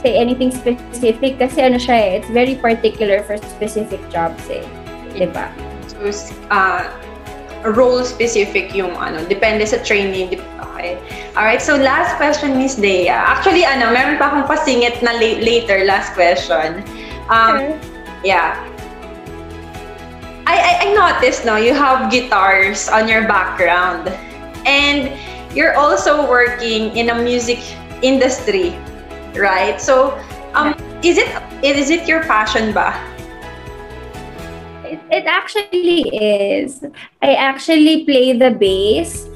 say 0.00 0.16
anything 0.16 0.52
specific 0.52 1.40
kasi 1.40 1.64
ano 1.64 1.76
siya 1.80 1.96
eh, 1.96 2.10
it's 2.20 2.30
very 2.32 2.56
particular 2.56 3.24
for 3.24 3.36
specific 3.36 4.00
jobs 4.08 4.44
eh. 4.48 4.64
Diba? 5.16 5.48
So, 5.88 6.12
uh, 6.52 6.92
role 7.72 8.04
specific 8.04 8.76
yung 8.76 8.92
ano, 9.00 9.24
depende 9.24 9.64
sa 9.64 9.80
training, 9.80 10.36
Okay. 10.76 11.00
Alright, 11.32 11.62
so 11.62 11.76
last 11.76 12.16
question, 12.20 12.60
Miss 12.60 12.76
Dea. 12.76 13.08
Actually, 13.08 13.64
ano, 13.64 13.88
meron 13.96 14.20
pa 14.20 14.28
akong 14.28 14.44
pasingit 14.44 15.00
na 15.00 15.16
la- 15.16 15.40
later, 15.40 15.88
last 15.88 16.12
question. 16.12 16.84
Um, 17.32 17.56
okay. 17.56 17.80
Yeah. 18.20 18.60
I, 20.44 20.54
I, 20.60 20.72
I 20.84 20.88
noticed, 20.92 21.48
no, 21.48 21.56
you 21.56 21.72
have 21.72 22.12
guitars 22.12 22.92
on 22.92 23.08
your 23.08 23.24
background. 23.24 24.12
And 24.68 25.16
you're 25.56 25.74
also 25.80 26.28
working 26.28 26.92
in 26.92 27.08
a 27.08 27.16
music 27.16 27.64
industry, 28.02 28.76
right? 29.32 29.80
So, 29.80 30.12
um, 30.52 30.76
is 31.00 31.16
it 31.16 31.32
is 31.64 31.88
it 31.88 32.04
your 32.04 32.20
passion 32.28 32.76
ba? 32.76 32.92
It, 34.84 35.00
it 35.10 35.24
actually 35.24 36.04
is. 36.12 36.84
I 37.22 37.34
actually 37.34 38.04
play 38.04 38.36
the 38.36 38.50
bass 38.50 39.26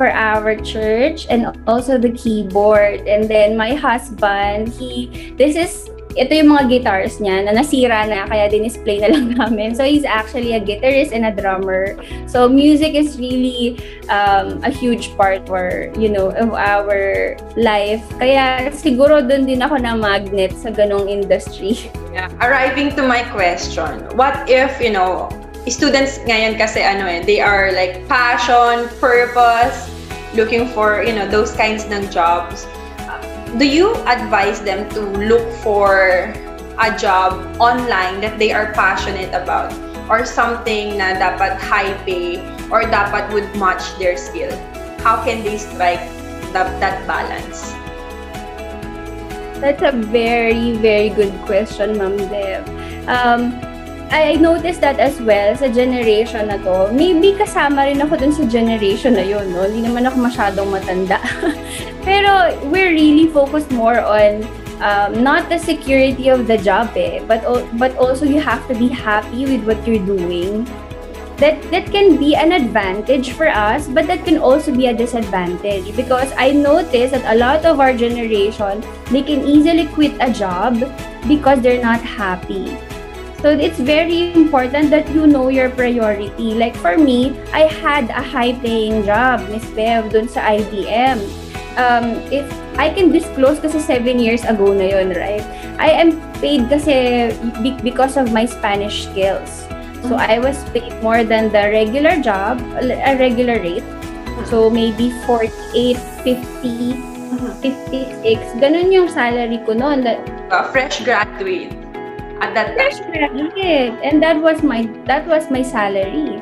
for 0.00 0.08
our 0.08 0.56
church 0.64 1.28
and 1.28 1.52
also 1.68 2.00
the 2.00 2.08
keyboard. 2.16 3.04
And 3.04 3.28
then 3.28 3.52
my 3.52 3.76
husband, 3.76 4.72
he, 4.72 5.36
this 5.36 5.60
is, 5.60 5.92
ito 6.16 6.32
yung 6.40 6.56
mga 6.56 6.64
guitars 6.72 7.20
niya 7.20 7.44
na 7.44 7.52
nasira 7.52 8.08
na 8.08 8.24
kaya 8.24 8.48
dinisplay 8.48 9.04
na 9.04 9.12
lang 9.12 9.30
namin. 9.36 9.76
So 9.76 9.84
he's 9.84 10.08
actually 10.08 10.56
a 10.56 10.60
guitarist 10.64 11.12
and 11.12 11.28
a 11.28 11.36
drummer. 11.36 12.00
So 12.24 12.48
music 12.48 12.96
is 12.96 13.20
really 13.20 13.76
um, 14.08 14.64
a 14.64 14.72
huge 14.72 15.12
part 15.20 15.44
for, 15.44 15.92
you 16.00 16.08
know, 16.08 16.32
of 16.32 16.56
our 16.56 17.36
life. 17.60 18.00
Kaya 18.16 18.72
siguro 18.72 19.20
doon 19.20 19.44
din 19.44 19.60
ako 19.60 19.84
na 19.84 19.92
magnet 20.00 20.56
sa 20.56 20.72
ganong 20.72 21.12
industry. 21.12 21.92
Yeah. 22.16 22.32
Arriving 22.40 22.96
to 22.96 23.04
my 23.04 23.20
question, 23.36 24.08
what 24.16 24.48
if, 24.48 24.80
you 24.80 24.96
know, 24.96 25.28
students 25.68 26.16
ngayon 26.24 26.56
kasi 26.56 26.80
ano 26.80 27.04
eh, 27.04 27.20
they 27.20 27.40
are 27.40 27.72
like 27.76 28.00
passion, 28.08 28.88
purpose, 28.96 29.90
looking 30.32 30.68
for, 30.72 31.02
you 31.02 31.12
know, 31.12 31.28
those 31.28 31.52
kinds 31.52 31.84
ng 31.90 32.08
jobs, 32.08 32.64
uh, 33.04 33.20
do 33.58 33.66
you 33.66 33.92
advise 34.08 34.62
them 34.64 34.88
to 34.96 35.04
look 35.20 35.44
for 35.60 36.32
a 36.80 36.88
job 36.96 37.36
online 37.60 38.24
that 38.24 38.38
they 38.38 38.52
are 38.52 38.72
passionate 38.72 39.28
about 39.36 39.68
or 40.08 40.24
something 40.24 40.96
na 40.96 41.12
dapat 41.18 41.60
high 41.60 41.92
pay 42.08 42.40
or 42.72 42.88
dapat 42.88 43.28
would 43.34 43.48
match 43.60 43.84
their 44.00 44.16
skill? 44.16 44.50
How 45.04 45.20
can 45.20 45.44
they 45.44 45.60
strike 45.60 46.02
that, 46.56 46.72
that 46.80 47.04
balance? 47.04 47.76
That's 49.60 49.84
a 49.84 49.92
very, 49.92 50.72
very 50.80 51.12
good 51.12 51.36
question, 51.44 52.00
Ma'am 52.00 52.16
Dev. 52.32 52.64
Um, 53.04 53.69
I 54.10 54.34
noticed 54.34 54.82
that 54.82 54.98
as 54.98 55.22
well 55.22 55.54
sa 55.54 55.70
generation 55.70 56.50
na 56.50 56.58
to. 56.66 56.90
Maybe 56.90 57.30
kasama 57.38 57.86
rin 57.86 58.02
ako 58.02 58.18
dun 58.18 58.34
sa 58.34 58.42
generation 58.42 59.14
na 59.14 59.22
yun, 59.22 59.54
no? 59.54 59.62
Hindi 59.62 59.86
naman 59.86 60.02
ako 60.10 60.26
masyadong 60.26 60.66
matanda. 60.66 61.22
Pero 62.06 62.58
we're 62.74 62.90
really 62.90 63.30
focused 63.30 63.70
more 63.70 64.02
on 64.02 64.42
um, 64.82 65.22
not 65.22 65.46
the 65.46 65.62
security 65.62 66.26
of 66.26 66.50
the 66.50 66.58
job, 66.58 66.90
eh, 66.98 67.22
but 67.22 67.46
but 67.78 67.94
also 68.02 68.26
you 68.26 68.42
have 68.42 68.66
to 68.66 68.74
be 68.74 68.90
happy 68.90 69.46
with 69.46 69.62
what 69.62 69.78
you're 69.86 70.02
doing. 70.02 70.66
That 71.38 71.62
that 71.70 71.88
can 71.94 72.18
be 72.18 72.34
an 72.34 72.50
advantage 72.50 73.30
for 73.32 73.46
us, 73.46 73.86
but 73.86 74.10
that 74.10 74.26
can 74.26 74.42
also 74.42 74.74
be 74.74 74.90
a 74.90 74.94
disadvantage 74.94 75.86
because 75.94 76.34
I 76.34 76.50
noticed 76.50 77.14
that 77.14 77.24
a 77.30 77.38
lot 77.38 77.62
of 77.62 77.78
our 77.78 77.94
generation 77.94 78.82
they 79.08 79.22
can 79.22 79.46
easily 79.46 79.86
quit 79.94 80.18
a 80.18 80.28
job 80.28 80.82
because 81.30 81.62
they're 81.62 81.80
not 81.80 82.02
happy. 82.02 82.74
So 83.40 83.48
it's 83.48 83.80
very 83.80 84.36
important 84.36 84.92
that 84.92 85.08
you 85.16 85.24
know 85.24 85.48
your 85.48 85.72
priority. 85.72 86.52
Like 86.52 86.76
for 86.76 87.00
me, 87.00 87.32
I 87.56 87.72
had 87.72 88.12
a 88.12 88.20
high-paying 88.20 89.08
job, 89.08 89.40
Miss 89.48 89.64
Bev, 89.72 90.12
dun 90.12 90.28
sa 90.28 90.60
IBM. 90.60 91.24
Um, 91.80 92.20
if 92.28 92.44
I 92.76 92.92
can 92.92 93.08
disclose 93.08 93.56
kasi 93.56 93.80
seven 93.80 94.20
years 94.20 94.44
ago 94.44 94.76
na 94.76 94.92
yun, 94.92 95.16
right? 95.16 95.40
I 95.80 95.88
am 95.88 96.20
paid 96.44 96.68
kasi 96.68 97.32
because 97.80 98.20
of 98.20 98.28
my 98.28 98.44
Spanish 98.44 99.08
skills. 99.08 99.64
So 100.04 100.20
I 100.20 100.36
was 100.36 100.60
paid 100.76 100.92
more 101.00 101.24
than 101.24 101.48
the 101.48 101.72
regular 101.72 102.20
job, 102.20 102.60
a 102.76 103.16
regular 103.16 103.56
rate. 103.56 103.88
So 104.52 104.68
maybe 104.68 105.16
48, 105.24 105.96
50, 106.28 107.64
56. 107.64 108.60
Ganun 108.60 108.92
yung 108.92 109.08
salary 109.08 109.64
ko 109.64 109.72
noon. 109.72 110.04
A 110.04 110.68
fresh 110.68 111.00
graduate 111.08 111.72
at 112.40 112.54
that 112.54 112.76
graduate. 112.76 113.94
And 114.02 114.22
that 114.22 114.40
was 114.40 114.62
my 114.62 114.88
that 115.04 115.26
was 115.26 115.50
my 115.50 115.62
salary. 115.62 116.40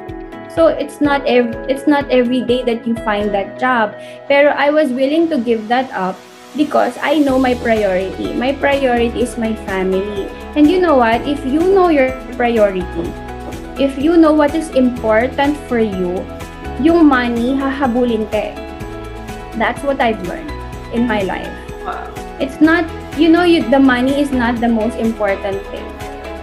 So 0.48 0.66
it's 0.66 1.00
not 1.00 1.22
every, 1.26 1.54
it's 1.70 1.86
not 1.86 2.10
every 2.10 2.42
day 2.42 2.64
that 2.64 2.86
you 2.86 2.96
find 3.06 3.30
that 3.34 3.60
job. 3.60 3.94
Pero 4.26 4.50
I 4.50 4.70
was 4.70 4.90
willing 4.90 5.28
to 5.30 5.38
give 5.38 5.68
that 5.68 5.86
up 5.92 6.16
because 6.56 6.98
I 6.98 7.18
know 7.18 7.38
my 7.38 7.54
priority. 7.54 8.34
My 8.34 8.50
priority 8.52 9.22
is 9.22 9.38
my 9.38 9.54
family. 9.70 10.26
And 10.56 10.66
you 10.66 10.80
know 10.80 10.96
what? 10.96 11.22
If 11.28 11.44
you 11.46 11.62
know 11.62 11.88
your 11.94 12.10
priority, 12.34 13.06
if 13.78 13.98
you 13.98 14.16
know 14.16 14.32
what 14.32 14.54
is 14.54 14.70
important 14.70 15.54
for 15.70 15.78
you, 15.78 16.26
yung 16.82 17.06
money, 17.06 17.54
hahabulin 17.54 18.26
ka 18.30 18.50
eh. 18.50 18.54
That's 19.58 19.82
what 19.82 20.00
I've 20.00 20.22
learned 20.26 20.50
in 20.94 21.06
my 21.06 21.22
life. 21.22 21.50
Wow. 21.86 22.06
It's 22.40 22.60
not, 22.60 22.86
you 23.18 23.28
know, 23.28 23.42
you, 23.42 23.68
the 23.70 23.78
money 23.78 24.18
is 24.18 24.30
not 24.30 24.60
the 24.60 24.68
most 24.68 24.98
important 24.98 25.62
thing. 25.70 25.87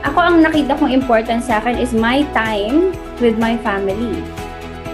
Ako 0.05 0.21
ang 0.21 0.45
nakita 0.45 0.77
kong 0.77 0.93
important 0.93 1.41
sa 1.41 1.57
akin 1.57 1.81
is 1.81 1.89
my 1.89 2.21
time 2.37 2.93
with 3.17 3.41
my 3.41 3.57
family. 3.65 4.21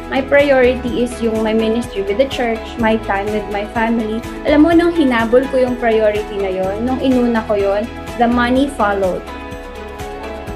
My 0.08 0.24
priority 0.24 1.04
is 1.04 1.12
yung 1.20 1.44
my 1.44 1.52
ministry 1.52 2.08
with 2.08 2.16
the 2.16 2.32
church, 2.32 2.64
my 2.80 2.96
time 3.04 3.28
with 3.28 3.44
my 3.52 3.68
family. 3.76 4.24
Alam 4.48 4.60
mo, 4.64 4.72
nung 4.72 4.96
hinabol 4.96 5.44
ko 5.52 5.68
yung 5.68 5.76
priority 5.76 6.36
na 6.40 6.52
yon, 6.52 6.88
nung 6.88 7.04
inuna 7.04 7.44
ko 7.44 7.60
yon, 7.60 7.84
the 8.24 8.28
money 8.28 8.72
followed. 8.80 9.20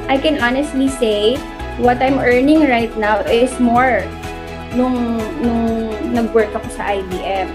I 0.08 0.16
can 0.16 0.40
honestly 0.40 0.88
say 0.88 1.36
what 1.76 2.00
I'm 2.00 2.24
earning 2.24 2.64
right 2.64 2.92
now 2.96 3.28
is 3.28 3.52
more 3.60 4.08
nung 4.72 5.20
nung 5.44 5.92
nag-work 6.16 6.56
ako 6.56 6.68
sa 6.72 6.96
IBM. 6.96 7.52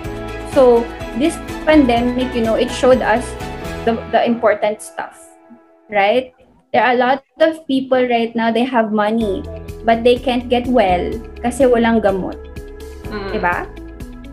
So, 0.52 0.84
this 1.16 1.40
pandemic, 1.64 2.36
you 2.36 2.44
know, 2.44 2.60
it 2.60 2.68
showed 2.68 3.00
us 3.00 3.24
the, 3.88 3.96
the 4.12 4.20
important 4.20 4.84
stuff, 4.84 5.16
right? 5.88 6.36
There 6.70 6.86
are 6.86 6.94
a 6.94 7.00
lot 7.00 7.26
of 7.42 7.66
people 7.66 7.98
right 7.98 8.30
now, 8.34 8.54
they 8.54 8.62
have 8.62 8.94
money, 8.94 9.42
but 9.82 10.04
they 10.06 10.14
can't 10.14 10.46
get 10.46 10.70
well 10.70 11.10
kasi 11.42 11.66
walang 11.66 11.98
gamot. 11.98 12.38
Mm. 13.10 13.34
Diba? 13.34 13.66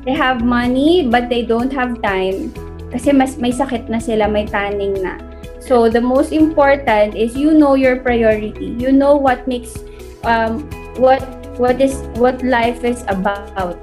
They 0.05 0.13
have 0.13 0.45
money, 0.45 1.09
but 1.09 1.33
they 1.33 1.41
don't 1.41 1.73
have 1.73 1.97
time 2.05 2.53
kasi 2.87 3.11
mas 3.11 3.35
may 3.35 3.51
sakit 3.51 3.91
na 3.91 3.99
sila, 3.99 4.29
may 4.29 4.47
tanning 4.47 4.95
na. 5.03 5.19
So, 5.59 5.91
the 5.91 5.99
most 5.99 6.31
important 6.31 7.17
is 7.17 7.35
you 7.35 7.51
know 7.51 7.75
your 7.75 7.99
priority. 7.99 8.71
You 8.79 8.95
know 8.95 9.19
what 9.19 9.43
makes, 9.49 9.75
um, 10.23 10.63
what, 10.95 11.19
what 11.59 11.83
is, 11.83 11.99
what 12.15 12.39
life 12.39 12.87
is 12.87 13.03
about 13.11 13.75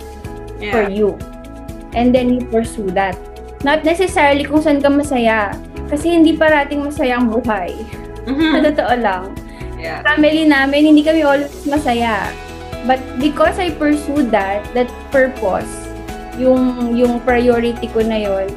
yeah. 0.57 0.73
for 0.73 0.89
you. 0.89 1.21
And 1.93 2.15
then 2.15 2.33
you 2.33 2.41
pursue 2.49 2.89
that. 2.97 3.21
Not 3.61 3.85
necessarily 3.85 4.49
kung 4.49 4.65
saan 4.65 4.81
ka 4.81 4.89
masaya. 4.89 5.53
Kasi 5.93 6.17
hindi 6.17 6.33
parating 6.33 6.89
masaya 6.89 7.21
ang 7.21 7.29
buhay. 7.29 7.77
Mm-hmm. 8.25 8.53
Sa 8.53 8.59
totoo 8.73 8.95
lang. 9.01 9.23
Yeah. 9.81 10.01
Family 10.05 10.49
namin, 10.49 10.95
hindi 10.95 11.03
kami 11.05 11.25
always 11.25 11.53
masaya. 11.69 12.33
But 12.85 13.01
because 13.21 13.57
I 13.57 13.73
pursued 13.73 14.33
that, 14.33 14.65
that 14.77 14.89
purpose, 15.09 15.71
yung, 16.37 16.93
yung 16.97 17.21
priority 17.25 17.89
ko 17.89 18.05
na 18.05 18.21
yon, 18.21 18.49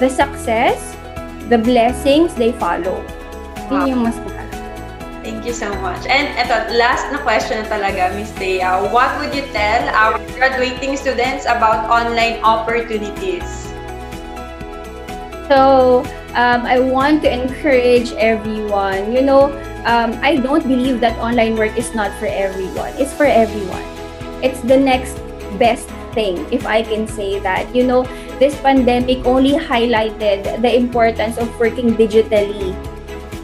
the 0.00 0.08
success 0.08 0.90
the 1.50 1.58
blessings, 1.58 2.32
they 2.38 2.54
follow. 2.54 3.02
Wow. 3.68 3.84
Yun 3.84 3.86
yung 3.90 4.02
mas 4.06 4.16
mahal. 4.22 4.46
Thank 5.20 5.44
you 5.44 5.52
so 5.52 5.68
much. 5.84 6.06
And 6.06 6.32
ito, 6.38 6.78
last 6.78 7.10
na 7.12 7.20
question 7.20 7.60
na 7.60 7.66
talaga, 7.68 8.14
Miss 8.14 8.30
Thea. 8.38 8.86
What 8.88 9.10
would 9.20 9.34
you 9.36 9.44
tell 9.52 9.84
our 9.92 10.16
graduating 10.38 10.96
students 10.96 11.44
about 11.44 11.90
online 11.90 12.40
opportunities? 12.40 13.44
So, 15.50 16.06
um, 16.34 16.66
I 16.66 16.78
want 16.78 17.22
to 17.22 17.30
encourage 17.32 18.12
everyone. 18.14 19.12
You 19.12 19.22
know, 19.22 19.50
um, 19.86 20.18
I 20.22 20.36
don't 20.36 20.66
believe 20.66 21.00
that 21.00 21.18
online 21.18 21.56
work 21.56 21.76
is 21.76 21.94
not 21.94 22.12
for 22.18 22.26
everyone. 22.26 22.92
It's 22.98 23.12
for 23.12 23.26
everyone. 23.26 23.82
It's 24.42 24.60
the 24.60 24.76
next 24.76 25.18
best 25.58 25.88
thing, 26.12 26.46
if 26.50 26.66
I 26.66 26.82
can 26.82 27.06
say 27.06 27.38
that. 27.40 27.74
You 27.74 27.86
know, 27.86 28.02
this 28.38 28.56
pandemic 28.60 29.24
only 29.26 29.52
highlighted 29.52 30.62
the 30.62 30.74
importance 30.74 31.38
of 31.38 31.48
working 31.58 31.94
digitally. 31.94 32.74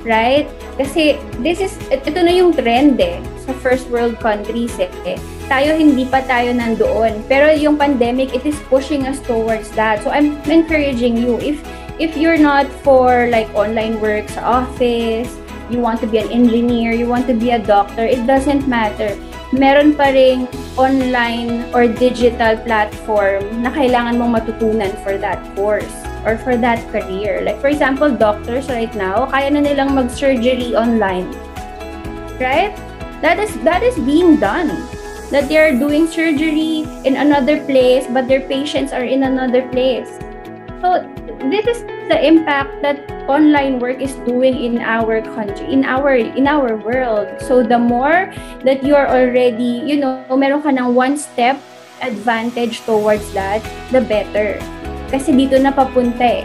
Right? 0.07 0.47
Kasi 0.79 1.19
this 1.43 1.59
is, 1.59 1.75
ito 1.91 2.15
na 2.23 2.31
yung 2.31 2.55
trend 2.55 3.01
eh, 3.01 3.19
sa 3.43 3.53
first 3.59 3.91
world 3.91 4.21
countries 4.23 4.77
eh. 4.79 5.19
Tayo 5.51 5.75
hindi 5.75 6.07
pa 6.07 6.23
tayo 6.23 6.55
nandoon. 6.55 7.27
Pero 7.27 7.51
yung 7.55 7.75
pandemic, 7.75 8.35
it 8.35 8.47
is 8.47 8.59
pushing 8.71 9.07
us 9.07 9.19
towards 9.25 9.71
that. 9.75 10.03
So 10.03 10.11
I'm 10.11 10.39
encouraging 10.47 11.17
you, 11.19 11.39
if 11.43 11.59
if 11.99 12.17
you're 12.17 12.39
not 12.39 12.67
for 12.85 13.29
like 13.31 13.49
online 13.55 14.01
work 14.01 14.29
sa 14.29 14.65
office, 14.65 15.31
you 15.71 15.81
want 15.81 16.01
to 16.01 16.07
be 16.07 16.19
an 16.19 16.31
engineer, 16.31 16.93
you 16.93 17.07
want 17.07 17.27
to 17.27 17.35
be 17.35 17.51
a 17.51 17.59
doctor, 17.59 18.05
it 18.05 18.27
doesn't 18.27 18.69
matter 18.69 19.17
meron 19.55 19.95
pa 19.95 20.11
ring 20.11 20.51
online 20.75 21.71
or 21.71 21.87
digital 21.87 22.59
platform 22.67 23.47
na 23.63 23.71
kailangan 23.71 24.19
mong 24.19 24.35
matutunan 24.35 24.91
for 25.07 25.15
that 25.15 25.39
course 25.55 25.95
or 26.27 26.35
for 26.35 26.59
that 26.59 26.83
career. 26.91 27.47
Like 27.47 27.63
for 27.63 27.71
example, 27.71 28.11
doctors 28.11 28.67
right 28.67 28.91
now, 28.99 29.31
kaya 29.31 29.51
na 29.55 29.63
nilang 29.63 29.95
mag-surgery 29.95 30.75
online. 30.75 31.31
Right? 32.43 32.75
That 33.23 33.39
is 33.39 33.55
that 33.63 33.87
is 33.87 33.95
being 34.03 34.37
done. 34.43 34.75
That 35.31 35.51
they 35.51 35.59
are 35.59 35.75
doing 35.75 36.07
surgery 36.07 36.87
in 37.03 37.19
another 37.19 37.59
place, 37.67 38.07
but 38.07 38.31
their 38.31 38.47
patients 38.47 38.95
are 38.95 39.03
in 39.03 39.27
another 39.27 39.67
place. 39.75 40.23
So 40.85 41.01
this 41.49 41.65
is 41.67 41.81
the 42.09 42.19
impact 42.21 42.83
that 42.83 43.01
online 43.29 43.79
work 43.79 44.01
is 44.01 44.15
doing 44.29 44.61
in 44.61 44.79
our 44.83 45.23
country, 45.35 45.67
in 45.73 45.85
our 45.85 46.15
in 46.15 46.47
our 46.47 46.77
world. 46.77 47.29
So 47.41 47.63
the 47.63 47.79
more 47.79 48.33
that 48.65 48.85
you 48.85 48.95
are 48.95 49.09
already, 49.09 49.83
you 49.85 49.97
know, 49.97 50.25
meron 50.29 50.63
ka 50.63 50.71
ng 50.71 50.93
one 50.93 51.17
step 51.17 51.57
advantage 52.05 52.85
towards 52.85 53.25
that, 53.33 53.65
the 53.89 54.05
better. 54.05 54.61
Kasi 55.09 55.33
dito 55.33 55.57
na 55.57 55.73
papunta 55.73 56.45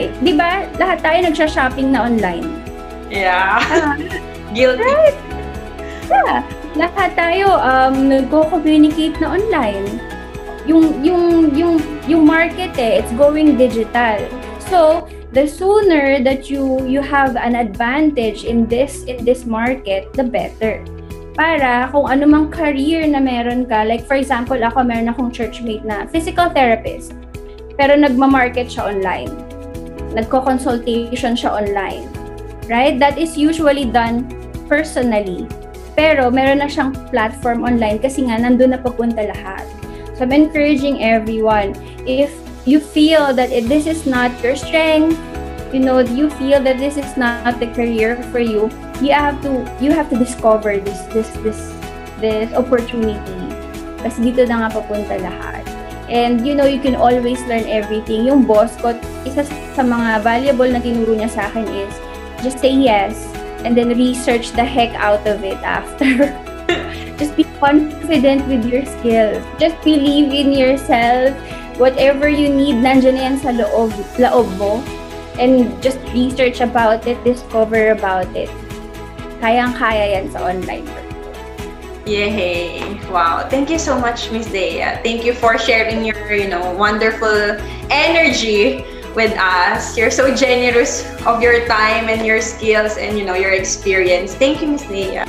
eh 0.00 0.10
'Di 0.18 0.32
ba? 0.34 0.66
Lahat 0.80 0.98
tayo 1.04 1.18
nagsha-shopping 1.30 1.94
na 1.94 2.10
online. 2.10 2.48
Yeah. 3.12 3.62
Uh, 3.70 3.94
Guilty. 4.56 4.82
Right? 4.82 5.16
Yeah. 6.10 6.42
Lahat 6.74 7.14
tayo 7.14 7.54
um 7.54 8.10
nagko-communicate 8.10 9.14
na 9.22 9.38
online. 9.38 10.02
Yung 10.66 10.98
yung 11.06 11.54
yung 11.54 11.76
yung 12.08 12.26
market 12.26 12.76
eh, 12.76 13.00
it's 13.00 13.12
going 13.14 13.56
digital. 13.56 14.20
So, 14.70 15.08
the 15.32 15.46
sooner 15.48 16.22
that 16.24 16.48
you 16.48 16.84
you 16.86 17.02
have 17.02 17.36
an 17.36 17.56
advantage 17.56 18.44
in 18.44 18.68
this 18.68 19.04
in 19.04 19.24
this 19.24 19.44
market, 19.44 20.12
the 20.16 20.24
better. 20.24 20.84
para 21.34 21.90
kung 21.90 22.06
anumang 22.06 22.48
career 22.48 23.02
na 23.10 23.18
meron 23.18 23.66
ka, 23.66 23.82
like 23.82 24.06
for 24.06 24.14
example, 24.14 24.56
ako 24.56 24.86
meron 24.86 25.10
akong 25.10 25.34
churchmate 25.34 25.82
na 25.82 26.06
physical 26.06 26.48
therapist, 26.54 27.12
pero 27.74 27.98
nagma-market 27.98 28.70
siya 28.70 28.94
online. 28.94 29.30
Nagko-consultation 30.14 31.34
siya 31.34 31.50
online. 31.50 32.06
Right? 32.70 32.96
That 32.96 33.18
is 33.18 33.36
usually 33.36 33.84
done 33.84 34.30
personally. 34.70 35.44
Pero 35.98 36.30
meron 36.30 36.62
na 36.62 36.70
siyang 36.70 36.94
platform 37.10 37.66
online 37.66 37.98
kasi 37.98 38.24
nga 38.24 38.38
nandun 38.38 38.72
na 38.72 38.80
papunta 38.80 39.26
lahat. 39.26 39.66
So 40.14 40.22
I'm 40.22 40.32
encouraging 40.32 41.02
everyone, 41.02 41.74
if 42.06 42.30
you 42.64 42.78
feel 42.78 43.34
that 43.34 43.50
it, 43.50 43.68
this 43.68 43.86
is 43.86 44.06
not 44.06 44.30
your 44.42 44.54
strength, 44.54 45.18
you 45.74 45.80
know, 45.80 45.98
you 45.98 46.30
feel 46.38 46.62
that 46.62 46.78
this 46.78 46.96
is 46.96 47.16
not 47.16 47.58
the 47.58 47.66
career 47.74 48.22
for 48.30 48.38
you, 48.38 48.70
you 49.02 49.10
have 49.10 49.42
to 49.42 49.66
you 49.82 49.90
have 49.90 50.08
to 50.10 50.16
discover 50.16 50.78
this 50.78 51.02
this 51.10 51.28
this 51.42 51.58
this 52.22 52.54
opportunity. 52.54 53.42
Kasi 54.06 54.30
dito 54.30 54.46
na 54.46 54.64
nga 54.64 54.78
papunta 54.78 55.18
lahat. 55.18 55.66
And 56.06 56.46
you 56.46 56.54
know, 56.54 56.68
you 56.68 56.78
can 56.78 56.94
always 56.94 57.42
learn 57.50 57.66
everything. 57.66 58.30
Yung 58.30 58.46
boss 58.46 58.76
ko, 58.78 58.94
isa 59.26 59.42
sa 59.74 59.82
mga 59.82 60.22
valuable 60.22 60.70
na 60.70 60.78
tinuro 60.78 61.18
niya 61.18 61.32
sa 61.32 61.50
akin 61.50 61.66
is 61.66 61.94
just 62.44 62.62
say 62.62 62.70
yes 62.70 63.26
and 63.64 63.74
then 63.74 63.90
research 63.96 64.52
the 64.54 64.62
heck 64.62 64.94
out 64.94 65.26
of 65.26 65.42
it 65.42 65.58
after. 65.66 66.30
Just 67.18 67.36
be 67.36 67.44
confident 67.60 68.46
with 68.48 68.64
your 68.66 68.84
skills. 68.84 69.42
Just 69.58 69.76
believe 69.82 70.32
in 70.32 70.52
yourself. 70.52 71.34
Whatever 71.78 72.28
you 72.28 72.48
need, 72.48 72.78
nandiyan 72.78 73.18
na 73.18 73.22
yan 73.30 73.36
sa 73.38 73.50
loob, 73.50 73.90
laob 74.18 74.46
mo. 74.58 74.82
And 75.34 75.74
just 75.82 75.98
research 76.14 76.62
about 76.62 77.06
it, 77.10 77.18
discover 77.26 77.90
about 77.90 78.30
it. 78.38 78.50
Kayang-kaya 79.42 80.18
yan 80.18 80.30
sa 80.30 80.46
online 80.46 80.86
work. 80.86 81.04
Yay! 82.06 83.00
Wow. 83.10 83.48
Thank 83.48 83.70
you 83.70 83.80
so 83.80 83.98
much, 83.98 84.30
Miss 84.30 84.46
Dea. 84.46 85.00
Thank 85.02 85.24
you 85.24 85.32
for 85.32 85.58
sharing 85.58 86.04
your, 86.04 86.30
you 86.30 86.46
know, 86.46 86.62
wonderful 86.76 87.58
energy 87.90 88.84
with 89.16 89.32
us. 89.40 89.96
You're 89.96 90.12
so 90.12 90.34
generous 90.34 91.02
of 91.24 91.40
your 91.40 91.66
time 91.66 92.12
and 92.12 92.26
your 92.26 92.42
skills 92.44 92.98
and, 92.98 93.18
you 93.18 93.24
know, 93.24 93.34
your 93.34 93.52
experience. 93.52 94.34
Thank 94.34 94.60
you, 94.60 94.68
Miss 94.68 94.84
Dea. 94.86 95.24